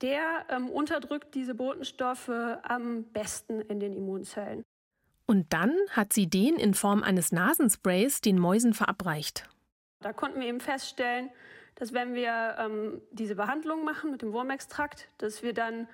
der 0.02 0.46
ähm, 0.50 0.70
unterdrückt 0.70 1.34
diese 1.36 1.56
Botenstoffe 1.56 2.30
am 2.64 3.04
besten 3.06 3.62
in 3.62 3.80
den 3.80 3.94
Immunzellen. 3.94 4.64
Und 5.26 5.52
dann 5.52 5.76
hat 5.90 6.14
sie 6.14 6.28
den 6.28 6.56
in 6.56 6.74
Form 6.74 7.04
eines 7.04 7.32
Nasensprays 7.32 8.22
den 8.22 8.40
Mäusen 8.40 8.74
verabreicht. 8.74 9.50
Da 10.00 10.14
konnten 10.14 10.40
wir 10.40 10.48
eben 10.48 10.62
feststellen, 10.62 11.30
dass 11.76 11.94
wenn 11.94 12.14
wir 12.14 12.56
ähm, 12.60 13.02
diese 13.12 13.36
Behandlung 13.36 13.84
machen 13.84 14.12
mit 14.12 14.22
dem 14.22 14.32
Wurmextrakt, 14.32 15.10
dass 15.18 15.44
wir 15.44 15.54
dann 15.54 15.88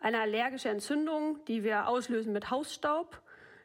eine 0.00 0.20
allergische 0.20 0.68
Entzündung, 0.68 1.44
die 1.46 1.64
wir 1.64 1.88
auslösen 1.88 2.32
mit 2.32 2.50
Hausstaub, 2.50 3.20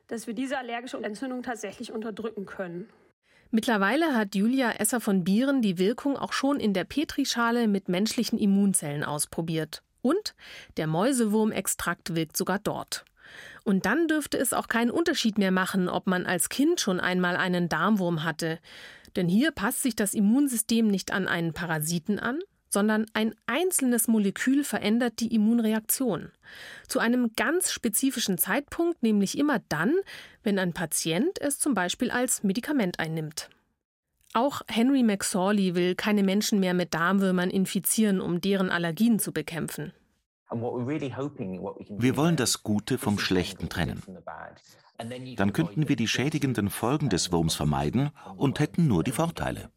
dass 0.08 0.28
wir 0.28 0.34
diese 0.34 0.58
allergische 0.58 0.98
Entzündung 0.98 1.44
tatsächlich 1.44 1.92
unterdrücken 1.92 2.46
können. 2.46 2.90
Mittlerweile 3.56 4.16
hat 4.16 4.34
Julia 4.34 4.72
Esser 4.72 5.00
von 5.00 5.24
Bieren 5.24 5.62
die 5.62 5.78
Wirkung 5.78 6.18
auch 6.18 6.34
schon 6.34 6.60
in 6.60 6.74
der 6.74 6.86
Petrischale 6.86 7.68
mit 7.68 7.88
menschlichen 7.88 8.40
Immunzellen 8.40 9.04
ausprobiert. 9.04 9.84
Und 10.02 10.34
der 10.78 10.88
Mäusewurmextrakt 10.88 12.16
wirkt 12.16 12.36
sogar 12.36 12.58
dort. 12.58 13.06
Und 13.64 13.86
dann 13.86 14.08
dürfte 14.08 14.40
es 14.40 14.54
auch 14.54 14.68
keinen 14.68 14.90
Unterschied 14.90 15.38
mehr 15.38 15.52
machen, 15.52 15.88
ob 15.88 16.08
man 16.08 16.26
als 16.26 16.50
Kind 16.50 16.82
schon 16.82 17.00
einmal 17.00 17.36
einen 17.36 17.70
Darmwurm 17.70 18.24
hatte. 18.24 18.58
Denn 19.16 19.28
hier 19.28 19.52
passt 19.52 19.84
sich 19.84 19.96
das 19.96 20.16
Immunsystem 20.16 20.88
nicht 20.88 21.12
an 21.12 21.28
einen 21.28 21.54
Parasiten 21.54 22.18
an, 22.18 22.40
sondern 22.74 23.06
ein 23.14 23.36
einzelnes 23.46 24.08
Molekül 24.08 24.64
verändert 24.64 25.20
die 25.20 25.34
Immunreaktion. 25.34 26.32
Zu 26.88 27.00
einem 27.00 27.32
ganz 27.36 27.72
spezifischen 27.72 28.38
Zeitpunkt, 28.38 29.04
nämlich 29.04 29.38
immer 29.38 29.60
dann, 29.70 29.94
wenn 30.42 30.60
ein 30.60 30.74
Patient 30.74 31.40
es 31.40 31.60
zum 31.60 31.76
Beispiel 31.76 32.12
als 32.12 32.44
Medikament 32.44 33.00
einnimmt. 33.00 33.50
Auch 34.34 34.64
Henry 34.68 35.04
McSorley 35.04 35.76
will 35.76 35.94
keine 35.94 36.24
Menschen 36.24 36.60
mehr 36.60 36.74
mit 36.74 36.96
Darmwürmern 36.96 37.52
infizieren, 37.52 38.20
um 38.20 38.42
deren 38.42 38.72
Allergien 38.72 39.20
zu 39.20 39.32
bekämpfen. 39.32 39.94
Wir 40.50 42.18
wollen 42.18 42.36
das 42.36 42.64
Gute 42.64 42.98
vom 42.98 43.20
Schlechten 43.20 43.70
trennen. 43.70 44.02
Dann 45.38 45.54
könnten 45.54 45.88
wir 45.88 45.96
die 45.96 46.08
schädigenden 46.08 46.70
Folgen 46.70 47.10
des 47.10 47.32
Wurms 47.32 47.56
vermeiden 47.56 48.12
und 48.36 48.60
hätten 48.60 48.88
nur 48.88 49.04
die 49.04 49.12
Vorteile. 49.12 49.70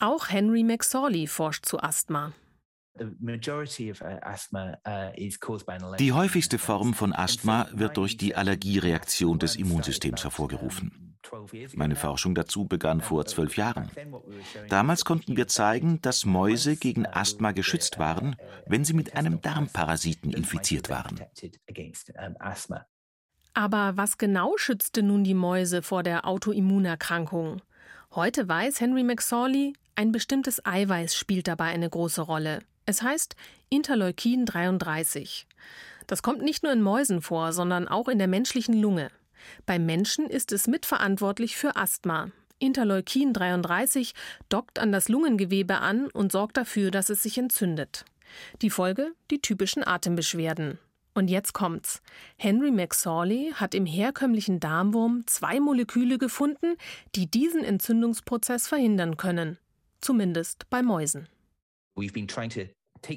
Auch 0.00 0.28
Henry 0.28 0.62
McSorley 0.62 1.26
forscht 1.26 1.66
zu 1.66 1.80
Asthma. 1.80 2.32
Uh, 3.00 3.04
die 5.98 6.12
häufigste 6.12 6.58
Form 6.58 6.94
von 6.94 7.12
Asthma 7.12 7.68
wird 7.72 7.96
durch 7.96 8.16
die 8.16 8.34
Allergiereaktion 8.34 9.38
des 9.38 9.56
Immunsystems 9.56 10.24
hervorgerufen. 10.24 11.16
Meine 11.74 11.96
Forschung 11.96 12.34
dazu 12.34 12.64
begann 12.66 13.00
vor 13.00 13.26
zwölf 13.26 13.56
Jahren. 13.56 13.90
Damals 14.68 15.04
konnten 15.04 15.36
wir 15.36 15.46
zeigen, 15.48 16.00
dass 16.00 16.24
Mäuse 16.24 16.76
gegen 16.76 17.06
Asthma 17.06 17.52
geschützt 17.52 17.98
waren, 17.98 18.36
wenn 18.66 18.84
sie 18.84 18.94
mit 18.94 19.14
einem 19.14 19.40
Darmparasiten 19.40 20.32
infiziert 20.32 20.88
waren. 20.88 21.20
Aber 23.54 23.96
was 23.96 24.18
genau 24.18 24.56
schützte 24.56 25.02
nun 25.02 25.24
die 25.24 25.34
Mäuse 25.34 25.82
vor 25.82 26.02
der 26.02 26.26
Autoimmunerkrankung? 26.26 27.60
Heute 28.14 28.48
weiß 28.48 28.80
Henry 28.80 29.02
McSorley, 29.02 29.74
ein 29.98 30.12
bestimmtes 30.12 30.64
Eiweiß 30.64 31.16
spielt 31.16 31.48
dabei 31.48 31.64
eine 31.64 31.90
große 31.90 32.22
Rolle. 32.22 32.60
Es 32.86 33.02
heißt 33.02 33.34
Interleukin 33.68 34.46
33. 34.46 35.48
Das 36.06 36.22
kommt 36.22 36.40
nicht 36.40 36.62
nur 36.62 36.72
in 36.72 36.82
Mäusen 36.82 37.20
vor, 37.20 37.52
sondern 37.52 37.88
auch 37.88 38.06
in 38.06 38.18
der 38.18 38.28
menschlichen 38.28 38.80
Lunge. 38.80 39.10
Beim 39.66 39.86
Menschen 39.86 40.26
ist 40.26 40.52
es 40.52 40.68
mitverantwortlich 40.68 41.56
für 41.56 41.74
Asthma. 41.74 42.30
Interleukin 42.60 43.32
33 43.32 44.14
dockt 44.48 44.78
an 44.78 44.92
das 44.92 45.08
Lungengewebe 45.08 45.78
an 45.78 46.06
und 46.12 46.30
sorgt 46.30 46.58
dafür, 46.58 46.92
dass 46.92 47.10
es 47.10 47.24
sich 47.24 47.36
entzündet. 47.36 48.04
Die 48.62 48.70
Folge? 48.70 49.10
Die 49.32 49.42
typischen 49.42 49.84
Atembeschwerden. 49.84 50.78
Und 51.12 51.28
jetzt 51.28 51.54
kommt's. 51.54 52.02
Henry 52.36 52.70
McSorley 52.70 53.50
hat 53.56 53.74
im 53.74 53.84
herkömmlichen 53.84 54.60
Darmwurm 54.60 55.26
zwei 55.26 55.58
Moleküle 55.58 56.18
gefunden, 56.18 56.76
die 57.16 57.28
diesen 57.28 57.64
Entzündungsprozess 57.64 58.68
verhindern 58.68 59.16
können 59.16 59.58
zumindest 60.00 60.68
bei 60.70 60.82
Mäusen. 60.82 61.28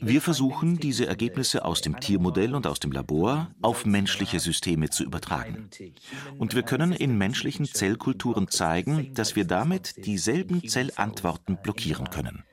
Wir 0.02 0.22
versuchen, 0.22 0.78
diese 0.78 1.08
Ergebnisse 1.08 1.66
aus 1.66 1.82
dem 1.82 2.00
Tiermodell 2.00 2.56
und 2.56 2.68
aus 2.68 2.80
dem 2.80 2.92
Labor 2.92 3.52
auf 3.62 3.86
menschliche 3.86 4.40
Systeme 4.40 4.90
zu 4.90 5.04
übertragen. 5.04 5.70
Und 6.38 6.56
wir 6.56 6.64
können 6.64 6.92
in 6.92 7.18
menschlichen 7.18 7.66
Zellkulturen 7.66 8.48
zeigen, 8.48 9.14
dass 9.14 9.36
wir 9.36 9.46
damit 9.46 10.06
dieselben 10.06 10.68
Zellantworten 10.68 11.58
blockieren 11.62 12.10
können. 12.10 12.44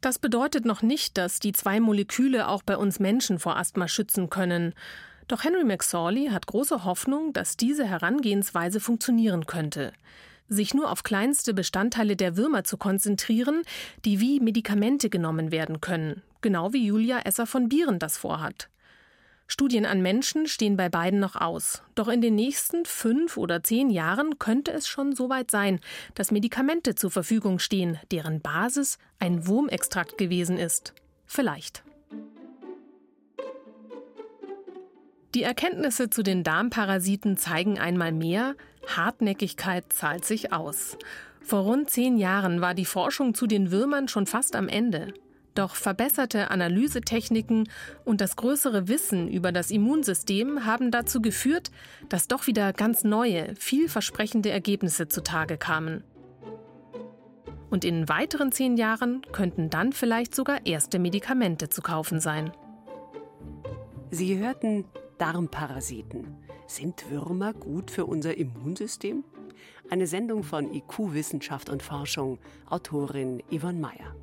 Das 0.00 0.18
bedeutet 0.18 0.64
noch 0.64 0.82
nicht, 0.82 1.18
dass 1.18 1.40
die 1.40 1.52
zwei 1.52 1.80
Moleküle 1.80 2.48
auch 2.48 2.62
bei 2.62 2.76
uns 2.76 3.00
Menschen 3.00 3.38
vor 3.38 3.56
Asthma 3.56 3.88
schützen 3.88 4.30
können. 4.30 4.74
Doch 5.28 5.44
Henry 5.44 5.64
McSorley 5.64 6.28
hat 6.28 6.46
große 6.46 6.84
Hoffnung, 6.84 7.32
dass 7.32 7.56
diese 7.56 7.86
Herangehensweise 7.86 8.80
funktionieren 8.80 9.46
könnte 9.46 9.92
sich 10.50 10.74
nur 10.74 10.90
auf 10.90 11.02
kleinste 11.02 11.54
Bestandteile 11.54 12.16
der 12.16 12.36
Würmer 12.36 12.64
zu 12.64 12.76
konzentrieren, 12.76 13.62
die 14.04 14.20
wie 14.20 14.40
Medikamente 14.40 15.08
genommen 15.08 15.50
werden 15.52 15.80
können, 15.80 16.22
genau 16.42 16.74
wie 16.74 16.84
Julia 16.84 17.20
Esser 17.20 17.46
von 17.46 17.68
Bieren 17.70 17.98
das 17.98 18.18
vorhat. 18.18 18.68
Studien 19.46 19.84
an 19.84 20.00
Menschen 20.00 20.46
stehen 20.46 20.76
bei 20.76 20.88
beiden 20.88 21.18
noch 21.18 21.34
aus. 21.34 21.82
Doch 21.96 22.06
in 22.06 22.20
den 22.20 22.36
nächsten 22.36 22.84
fünf 22.84 23.36
oder 23.36 23.64
zehn 23.64 23.90
Jahren 23.90 24.38
könnte 24.38 24.70
es 24.70 24.86
schon 24.86 25.16
so 25.16 25.28
weit 25.28 25.50
sein, 25.50 25.80
dass 26.14 26.30
Medikamente 26.30 26.94
zur 26.94 27.10
Verfügung 27.10 27.58
stehen, 27.58 27.98
deren 28.12 28.40
Basis 28.40 28.98
ein 29.18 29.48
Wurmextrakt 29.48 30.18
gewesen 30.18 30.56
ist. 30.56 30.94
Vielleicht. 31.26 31.82
Die 35.34 35.44
Erkenntnisse 35.44 36.10
zu 36.10 36.24
den 36.24 36.42
Darmparasiten 36.42 37.36
zeigen 37.36 37.78
einmal 37.78 38.10
mehr, 38.10 38.56
Hartnäckigkeit 38.88 39.92
zahlt 39.92 40.24
sich 40.24 40.52
aus. 40.52 40.98
Vor 41.40 41.60
rund 41.60 41.88
zehn 41.88 42.16
Jahren 42.16 42.60
war 42.60 42.74
die 42.74 42.84
Forschung 42.84 43.34
zu 43.34 43.46
den 43.46 43.70
Würmern 43.70 44.08
schon 44.08 44.26
fast 44.26 44.56
am 44.56 44.68
Ende. 44.68 45.14
Doch 45.54 45.76
verbesserte 45.76 46.50
Analysetechniken 46.50 47.68
und 48.04 48.20
das 48.20 48.36
größere 48.36 48.88
Wissen 48.88 49.28
über 49.28 49.52
das 49.52 49.70
Immunsystem 49.70 50.64
haben 50.64 50.90
dazu 50.90 51.20
geführt, 51.20 51.70
dass 52.08 52.28
doch 52.28 52.46
wieder 52.46 52.72
ganz 52.72 53.04
neue, 53.04 53.54
vielversprechende 53.56 54.50
Ergebnisse 54.50 55.08
zutage 55.08 55.58
kamen. 55.58 56.02
Und 57.68 57.84
in 57.84 58.08
weiteren 58.08 58.50
zehn 58.50 58.76
Jahren 58.76 59.22
könnten 59.30 59.70
dann 59.70 59.92
vielleicht 59.92 60.34
sogar 60.34 60.66
erste 60.66 60.98
Medikamente 60.98 61.68
zu 61.68 61.82
kaufen 61.82 62.18
sein. 62.18 62.52
Sie 64.10 64.38
hörten 64.38 64.84
Darmparasiten. 65.20 66.38
Sind 66.66 67.10
Würmer 67.10 67.52
gut 67.52 67.90
für 67.90 68.06
unser 68.06 68.38
Immunsystem? 68.38 69.22
Eine 69.90 70.06
Sendung 70.06 70.42
von 70.42 70.72
IQ 70.72 71.12
Wissenschaft 71.12 71.68
und 71.68 71.82
Forschung, 71.82 72.38
Autorin 72.70 73.42
Yvonne 73.50 73.80
Meyer. 73.80 74.16